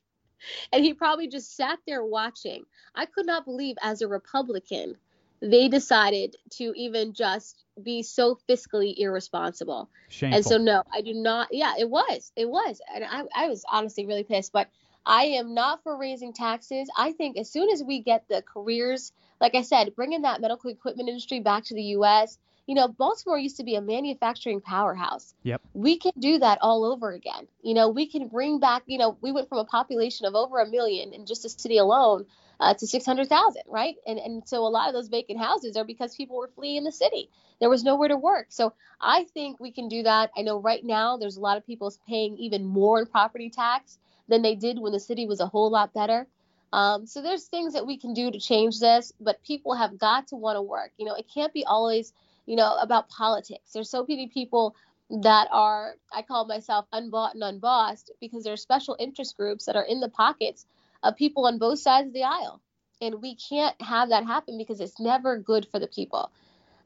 and 0.73 0.85
he 0.85 0.95
probably 0.95 1.29
just 1.29 1.57
sat 1.57 1.79
there 1.87 2.05
watching. 2.05 2.65
I 2.95 3.07
could 3.07 3.27
not 3.27 3.45
believe, 3.45 3.77
as 3.83 4.03
a 4.03 4.09
Republican, 4.09 4.97
they 5.41 5.69
decided 5.69 6.37
to 6.51 6.73
even 6.77 7.13
just 7.13 7.65
be 7.83 8.03
so 8.03 8.39
fiscally 8.49 8.95
irresponsible. 8.97 9.91
Shameful. 10.09 10.37
And 10.37 10.45
so 10.45 10.59
no, 10.59 10.85
I 10.93 11.01
do 11.01 11.15
not. 11.15 11.49
Yeah, 11.51 11.75
it 11.79 11.91
was. 11.91 12.33
It 12.37 12.49
was. 12.49 12.81
And 12.95 13.05
I 13.05 13.25
I 13.35 13.49
was 13.49 13.65
honestly 13.71 14.07
really 14.07 14.25
pissed, 14.25 14.53
but 14.53 14.69
I 15.07 15.25
am 15.25 15.55
not 15.55 15.83
for 15.83 15.97
raising 15.99 16.33
taxes. 16.33 16.89
I 16.97 17.13
think 17.13 17.37
as 17.37 17.51
soon 17.51 17.71
as 17.71 17.83
we 17.83 18.01
get 18.01 18.27
the 18.29 18.43
careers, 18.43 19.13
like 19.41 19.55
I 19.55 19.63
said, 19.63 19.95
bringing 19.95 20.23
that 20.23 20.41
medical 20.41 20.71
equipment 20.71 21.09
industry 21.09 21.41
back 21.41 21.65
to 21.65 21.75
the 21.75 21.83
U.S., 21.83 22.39
you 22.67 22.75
know, 22.75 22.89
Baltimore 22.89 23.39
used 23.39 23.59
to 23.59 23.65
be 23.65 23.75
a 23.75 23.83
manufacturing 23.83 24.61
powerhouse. 24.61 25.35
Yep. 25.43 25.61
We 25.75 25.99
can 25.99 26.13
do 26.19 26.39
that 26.39 26.59
all 26.63 26.85
over 26.85 27.13
again. 27.13 27.47
You 27.63 27.75
know, 27.75 27.91
we 27.91 28.07
can 28.07 28.29
bring 28.29 28.59
back, 28.59 28.85
you 28.87 28.97
know, 28.97 29.19
we 29.21 29.33
went 29.33 29.49
from 29.49 29.59
a 29.59 29.65
population 29.65 30.27
of 30.27 30.35
over 30.35 30.61
a 30.61 30.67
million 30.67 31.13
in 31.13 31.27
just 31.27 31.45
a 31.45 31.51
city 31.51 31.77
alone 31.77 32.25
uh, 32.61 32.73
to 32.75 32.87
600,000, 32.87 33.63
right? 33.69 33.97
And 34.07 34.19
and 34.19 34.49
so 34.49 34.67
a 34.67 34.69
lot 34.69 34.89
of 34.89 34.95
those 34.95 35.09
vacant 35.09 35.41
houses 35.41 35.77
are 35.77 35.85
because 35.85 36.15
people 36.15 36.37
were 36.37 36.51
fleeing 36.55 36.85
the 36.85 36.93
city. 36.93 37.29
There 37.61 37.71
was 37.71 37.85
nowhere 37.85 38.09
to 38.09 38.17
work. 38.17 38.47
So 38.49 38.73
I 39.01 39.25
think 39.35 39.61
we 39.61 39.71
can 39.71 39.89
do 39.89 40.03
that. 40.05 40.31
I 40.37 40.43
know 40.43 40.59
right 40.59 40.85
now 40.85 41.17
there's 41.17 41.37
a 41.37 41.41
lot 41.41 41.57
of 41.57 41.67
people 41.67 41.93
paying 42.09 42.37
even 42.39 42.65
more 42.65 43.01
in 43.01 43.07
property 43.07 43.51
tax 43.51 43.99
than 44.29 44.43
they 44.43 44.55
did 44.55 44.79
when 44.79 44.93
the 44.93 45.01
city 45.01 45.27
was 45.27 45.41
a 45.41 45.47
whole 45.47 45.71
lot 45.71 45.93
better. 45.93 46.27
Um, 46.75 47.07
so 47.07 47.23
there's 47.23 47.45
things 47.45 47.75
that 47.75 47.87
we 47.87 47.97
can 47.97 48.15
do 48.15 48.33
to 48.33 48.41
change 48.41 48.81
this, 48.81 49.13
but 49.21 49.41
people 49.45 49.77
have 49.77 49.97
got 49.97 50.27
to 50.29 50.35
want 50.35 50.57
to 50.57 50.63
work. 50.63 50.91
You 50.99 51.07
know, 51.07 51.15
it 51.15 51.27
can't 51.33 51.53
be 51.53 51.65
always, 51.65 52.13
you 52.47 52.57
know, 52.57 52.77
about 52.79 53.09
politics. 53.09 53.71
There's 53.73 53.89
so 53.89 54.05
many 54.09 54.27
people 54.27 54.75
that 55.23 55.47
are, 55.53 55.95
I 56.13 56.23
call 56.23 56.47
myself 56.47 56.87
unbought 56.93 57.35
and 57.35 57.45
unbossed 57.45 58.11
because 58.21 58.43
there 58.43 58.55
are 58.55 58.57
special 58.57 58.97
interest 58.99 59.37
groups 59.37 59.67
that 59.67 59.77
are 59.77 59.85
in 59.85 60.01
the 60.01 60.09
pockets 60.09 60.67
of 61.05 61.15
people 61.15 61.47
on 61.47 61.59
both 61.59 61.79
sides 61.79 62.09
of 62.09 62.13
the 62.13 62.25
aisle. 62.25 62.61
And 63.01 63.23
we 63.23 63.37
can't 63.37 63.81
have 63.81 64.09
that 64.09 64.27
happen 64.27 64.59
because 64.59 64.81
it's 64.81 64.99
never 64.99 65.39
good 65.39 65.69
for 65.71 65.79
the 65.79 65.87
people. 65.87 66.33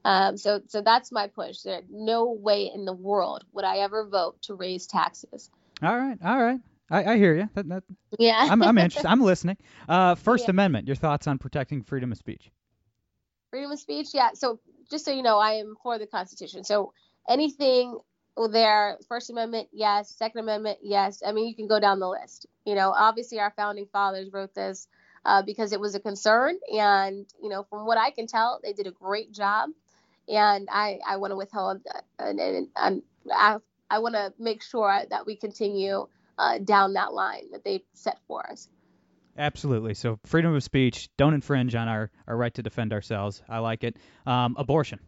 Um, 0.04 0.36
so, 0.36 0.60
so 0.66 0.82
that's 0.82 1.10
my 1.10 1.28
push. 1.28 1.60
There, 1.60 1.80
no 1.90 2.30
way 2.30 2.70
in 2.74 2.84
the 2.84 2.92
world 2.92 3.42
would 3.54 3.64
I 3.64 3.78
ever 3.78 4.04
vote 4.04 4.42
to 4.42 4.54
raise 4.54 4.86
taxes. 4.86 5.50
All 5.82 5.96
right, 5.96 6.18
all 6.22 6.42
right. 6.42 6.60
I, 6.90 7.04
I 7.04 7.16
hear 7.16 7.34
you. 7.34 7.48
That, 7.54 7.68
that, 7.68 7.82
yeah. 8.18 8.46
I'm, 8.50 8.62
I'm 8.62 8.78
interested. 8.78 9.08
I'm 9.08 9.20
listening. 9.20 9.56
Uh, 9.88 10.14
First 10.14 10.44
yeah. 10.44 10.50
Amendment. 10.50 10.86
Your 10.86 10.96
thoughts 10.96 11.26
on 11.26 11.38
protecting 11.38 11.82
freedom 11.82 12.12
of 12.12 12.18
speech? 12.18 12.50
Freedom 13.50 13.70
of 13.70 13.78
speech. 13.78 14.08
Yeah. 14.14 14.30
So 14.34 14.60
just 14.90 15.04
so 15.04 15.10
you 15.10 15.22
know, 15.22 15.38
I 15.38 15.52
am 15.52 15.76
for 15.82 15.98
the 15.98 16.06
Constitution. 16.06 16.64
So 16.64 16.92
anything 17.28 17.98
there, 18.50 18.98
First 19.08 19.30
Amendment, 19.30 19.68
yes. 19.72 20.10
Second 20.10 20.40
Amendment, 20.40 20.78
yes. 20.82 21.22
I 21.26 21.32
mean, 21.32 21.48
you 21.48 21.54
can 21.54 21.66
go 21.66 21.80
down 21.80 21.98
the 21.98 22.08
list. 22.08 22.46
You 22.64 22.74
know, 22.74 22.92
obviously 22.96 23.40
our 23.40 23.52
founding 23.56 23.86
fathers 23.92 24.32
wrote 24.32 24.54
this 24.54 24.86
uh, 25.24 25.42
because 25.42 25.72
it 25.72 25.80
was 25.80 25.94
a 25.94 26.00
concern, 26.00 26.56
and 26.72 27.26
you 27.42 27.48
know, 27.48 27.64
from 27.68 27.84
what 27.84 27.98
I 27.98 28.10
can 28.10 28.26
tell, 28.26 28.60
they 28.62 28.72
did 28.72 28.86
a 28.86 28.92
great 28.92 29.32
job. 29.32 29.70
And 30.28 30.68
I, 30.70 31.00
I 31.06 31.16
want 31.16 31.32
to 31.32 31.36
withhold, 31.36 31.80
uh, 31.92 32.00
and, 32.18 32.38
and, 32.38 32.68
and 32.76 33.02
I, 33.32 33.56
I 33.90 33.98
want 33.98 34.14
to 34.14 34.32
make 34.38 34.62
sure 34.62 35.02
that 35.10 35.26
we 35.26 35.36
continue 35.36 36.06
uh, 36.38 36.58
down 36.58 36.94
that 36.94 37.12
line 37.12 37.50
that 37.52 37.64
they 37.64 37.84
set 37.94 38.18
for 38.26 38.48
us. 38.50 38.68
Absolutely. 39.36 39.94
So 39.94 40.18
freedom 40.24 40.54
of 40.54 40.62
speech, 40.62 41.08
don't 41.16 41.34
infringe 41.34 41.74
on 41.74 41.88
our, 41.88 42.10
our 42.26 42.36
right 42.36 42.52
to 42.54 42.62
defend 42.62 42.92
ourselves. 42.92 43.42
I 43.48 43.58
like 43.58 43.84
it. 43.84 43.96
Um, 44.26 44.56
abortion. 44.58 44.98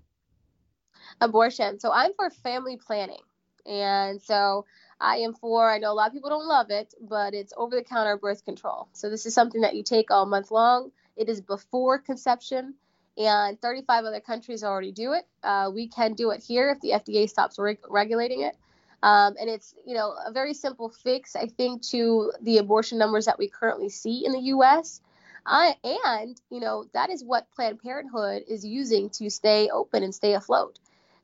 Abortion. 1.20 1.80
So 1.80 1.90
I'm 1.92 2.12
for 2.14 2.30
family 2.30 2.76
planning. 2.76 3.22
And 3.66 4.22
so 4.22 4.66
I 5.00 5.18
am 5.18 5.34
for, 5.34 5.68
I 5.70 5.78
know 5.78 5.92
a 5.92 5.94
lot 5.94 6.08
of 6.08 6.12
people 6.12 6.30
don't 6.30 6.46
love 6.46 6.70
it, 6.70 6.94
but 7.00 7.34
it's 7.34 7.52
over 7.56 7.74
the 7.74 7.82
counter 7.82 8.16
birth 8.16 8.44
control. 8.44 8.88
So 8.92 9.10
this 9.10 9.26
is 9.26 9.34
something 9.34 9.62
that 9.62 9.74
you 9.74 9.82
take 9.82 10.10
all 10.10 10.26
month 10.26 10.50
long. 10.50 10.92
It 11.16 11.28
is 11.28 11.40
before 11.40 11.98
conception, 11.98 12.74
and 13.18 13.60
35 13.60 14.04
other 14.04 14.20
countries 14.20 14.64
already 14.64 14.92
do 14.92 15.12
it. 15.12 15.26
Uh, 15.42 15.70
we 15.74 15.88
can 15.88 16.14
do 16.14 16.30
it 16.30 16.42
here 16.42 16.70
if 16.70 16.80
the 16.80 16.90
FDA 16.90 17.28
stops 17.28 17.58
reg- 17.58 17.78
regulating 17.88 18.42
it. 18.42 18.56
Um, 19.02 19.34
and 19.40 19.48
it's, 19.48 19.74
you 19.86 19.94
know, 19.94 20.14
a 20.26 20.32
very 20.32 20.52
simple 20.54 20.90
fix, 20.90 21.34
I 21.34 21.46
think, 21.46 21.82
to 21.88 22.32
the 22.42 22.58
abortion 22.58 22.98
numbers 22.98 23.26
that 23.26 23.38
we 23.38 23.48
currently 23.48 23.88
see 23.88 24.24
in 24.26 24.32
the 24.32 24.40
U.S. 24.40 25.00
And, 25.46 26.40
you 26.50 26.60
know, 26.60 26.84
that 26.92 27.10
is 27.10 27.24
what 27.24 27.50
Planned 27.52 27.82
Parenthood 27.82 28.44
is 28.48 28.64
using 28.64 29.10
to 29.10 29.30
stay 29.30 29.68
open 29.70 30.02
and 30.02 30.14
stay 30.14 30.34
afloat. 30.34 30.78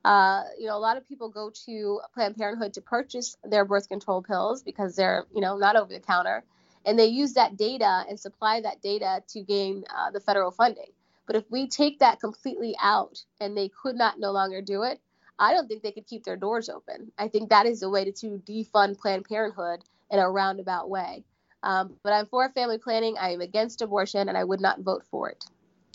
Uh, 0.04 0.44
you 0.58 0.66
know, 0.66 0.76
a 0.76 0.78
lot 0.78 0.96
of 0.96 1.06
people 1.06 1.28
go 1.28 1.50
to 1.66 2.00
Planned 2.14 2.36
Parenthood 2.36 2.74
to 2.74 2.80
purchase 2.80 3.36
their 3.44 3.64
birth 3.64 3.88
control 3.88 4.22
pills 4.22 4.62
because 4.62 4.96
they're, 4.96 5.24
you 5.34 5.40
know, 5.40 5.58
not 5.58 5.76
over 5.76 5.92
the 5.92 6.00
counter. 6.00 6.44
And 6.84 6.98
they 6.98 7.06
use 7.06 7.32
that 7.32 7.56
data 7.56 8.04
and 8.08 8.18
supply 8.18 8.60
that 8.60 8.80
data 8.80 9.22
to 9.30 9.42
gain 9.42 9.84
uh, 9.94 10.12
the 10.12 10.20
federal 10.20 10.52
funding. 10.52 10.92
But 11.26 11.34
if 11.34 11.50
we 11.50 11.66
take 11.66 11.98
that 11.98 12.20
completely 12.20 12.76
out 12.80 13.24
and 13.40 13.56
they 13.56 13.68
could 13.68 13.96
not 13.96 14.20
no 14.20 14.30
longer 14.30 14.62
do 14.62 14.84
it, 14.84 15.00
I 15.38 15.52
don't 15.52 15.68
think 15.68 15.82
they 15.82 15.92
could 15.92 16.06
keep 16.06 16.24
their 16.24 16.36
doors 16.36 16.68
open. 16.68 17.12
I 17.18 17.28
think 17.28 17.50
that 17.50 17.66
is 17.66 17.82
a 17.82 17.90
way 17.90 18.04
to, 18.04 18.12
to 18.12 18.42
defund 18.46 18.98
Planned 18.98 19.26
Parenthood 19.26 19.80
in 20.10 20.18
a 20.18 20.30
roundabout 20.30 20.88
way. 20.88 21.24
Um, 21.62 21.96
but 22.02 22.12
I'm 22.12 22.26
for 22.26 22.48
family 22.50 22.78
planning. 22.78 23.16
I 23.18 23.30
am 23.30 23.40
against 23.40 23.82
abortion, 23.82 24.28
and 24.28 24.38
I 24.38 24.44
would 24.44 24.60
not 24.60 24.80
vote 24.80 25.04
for 25.10 25.30
it. 25.30 25.44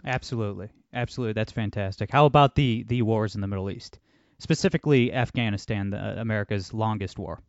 Absolutely, 0.06 0.70
absolutely, 0.94 1.34
that's 1.34 1.52
fantastic. 1.52 2.12
How 2.12 2.26
about 2.26 2.56
the 2.56 2.84
the 2.84 3.02
wars 3.04 3.36
in 3.36 3.42
the 3.42 3.48
Middle 3.48 3.70
East, 3.70 4.00
specifically 4.40 5.14
Afghanistan, 5.14 5.92
the, 5.92 6.20
America's 6.20 6.74
longest 6.74 7.18
war? 7.20 7.42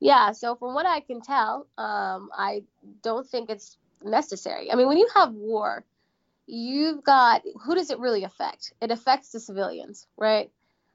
Yeah. 0.00 0.32
So 0.32 0.56
from 0.56 0.74
what 0.74 0.86
I 0.86 1.00
can 1.00 1.20
tell, 1.20 1.66
um, 1.78 2.30
I 2.36 2.64
don't 3.02 3.26
think 3.26 3.50
it's 3.50 3.78
necessary. 4.02 4.72
I 4.72 4.74
mean, 4.74 4.88
when 4.88 4.98
you 4.98 5.08
have 5.14 5.32
war, 5.32 5.84
you've 6.46 7.04
got 7.04 7.42
who 7.62 7.74
does 7.74 7.90
it 7.90 7.98
really 7.98 8.24
affect? 8.24 8.72
It 8.80 8.90
affects 8.90 9.30
the 9.30 9.40
civilians, 9.40 10.06
right? 10.16 10.50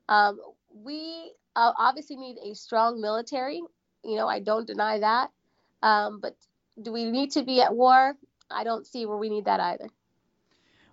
Um, 0.09 0.39
we 0.83 1.31
uh, 1.55 1.71
obviously 1.77 2.15
need 2.15 2.37
a 2.43 2.55
strong 2.55 3.01
military. 3.01 3.61
You 4.03 4.15
know, 4.15 4.27
I 4.27 4.39
don't 4.39 4.67
deny 4.67 4.99
that. 4.99 5.31
Um, 5.81 6.19
but 6.19 6.35
do 6.81 6.91
we 6.91 7.11
need 7.11 7.31
to 7.31 7.43
be 7.43 7.61
at 7.61 7.75
war? 7.75 8.15
I 8.49 8.63
don't 8.63 8.85
see 8.85 9.05
where 9.05 9.17
we 9.17 9.29
need 9.29 9.45
that 9.45 9.59
either. 9.59 9.89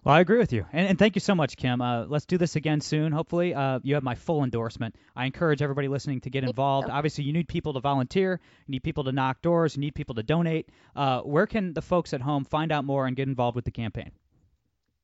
Well, 0.04 0.16
I 0.16 0.20
agree 0.20 0.38
with 0.38 0.52
you, 0.52 0.66
and, 0.72 0.88
and 0.88 0.98
thank 0.98 1.14
you 1.14 1.20
so 1.20 1.32
much, 1.32 1.56
Kim. 1.56 1.80
Uh, 1.80 2.06
let's 2.06 2.26
do 2.26 2.36
this 2.36 2.56
again 2.56 2.80
soon. 2.80 3.12
Hopefully, 3.12 3.54
uh, 3.54 3.78
you 3.84 3.94
have 3.94 4.02
my 4.02 4.16
full 4.16 4.42
endorsement. 4.42 4.96
I 5.14 5.26
encourage 5.26 5.62
everybody 5.62 5.86
listening 5.86 6.22
to 6.22 6.30
get 6.30 6.42
involved. 6.42 6.90
Obviously, 6.90 7.22
you 7.22 7.32
need 7.32 7.46
people 7.46 7.74
to 7.74 7.80
volunteer, 7.80 8.40
you 8.66 8.72
need 8.72 8.82
people 8.82 9.04
to 9.04 9.12
knock 9.12 9.42
doors, 9.42 9.76
you 9.76 9.80
need 9.80 9.94
people 9.94 10.16
to 10.16 10.24
donate. 10.24 10.70
Uh, 10.96 11.20
where 11.20 11.46
can 11.46 11.72
the 11.72 11.82
folks 11.82 12.12
at 12.14 12.20
home 12.20 12.44
find 12.44 12.72
out 12.72 12.84
more 12.84 13.06
and 13.06 13.14
get 13.14 13.28
involved 13.28 13.54
with 13.54 13.64
the 13.64 13.70
campaign? 13.70 14.10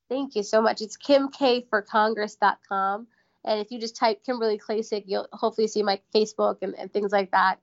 Thank 0.09 0.35
you 0.35 0.43
so 0.43 0.61
much. 0.61 0.81
It's 0.81 0.97
kimkforcongress.com, 0.97 3.07
and 3.45 3.61
if 3.61 3.71
you 3.71 3.81
just 3.81 3.97
type 3.97 4.25
Kimberly 4.25 4.59
Klacik, 4.59 5.05
you'll 5.07 5.29
hopefully 5.33 5.69
see 5.69 5.83
my 5.83 6.01
Facebook 6.15 6.59
and, 6.63 6.75
and 6.75 6.93
things 6.93 7.13
like 7.13 7.31
that. 7.31 7.59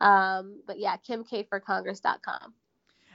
Um, 0.00 0.60
but 0.66 0.78
yeah, 0.78 0.96
kimkforcongress.com. 1.08 2.54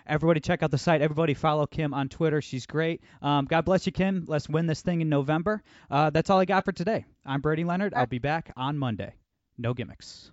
Everybody 0.07 0.39
check 0.39 0.63
out 0.63 0.71
the 0.71 0.77
site. 0.77 1.01
Everybody 1.01 1.33
follow 1.35 1.67
Kim 1.67 1.93
on 1.93 2.09
Twitter. 2.09 2.41
She's 2.41 2.65
great. 2.65 3.01
Um, 3.21 3.45
God 3.45 3.65
bless 3.65 3.85
you, 3.85 3.91
Kim. 3.91 4.25
Let's 4.27 4.49
win 4.49 4.65
this 4.65 4.81
thing 4.81 5.01
in 5.01 5.09
November. 5.09 5.63
Uh, 5.89 6.09
that's 6.09 6.29
all 6.29 6.39
I 6.39 6.45
got 6.45 6.65
for 6.65 6.71
today. 6.71 7.05
I'm 7.25 7.41
Brady 7.41 7.63
Leonard. 7.63 7.93
I'll 7.93 8.07
be 8.07 8.19
back 8.19 8.51
on 8.57 8.77
Monday. 8.77 9.13
No 9.57 9.73
gimmicks. 9.73 10.31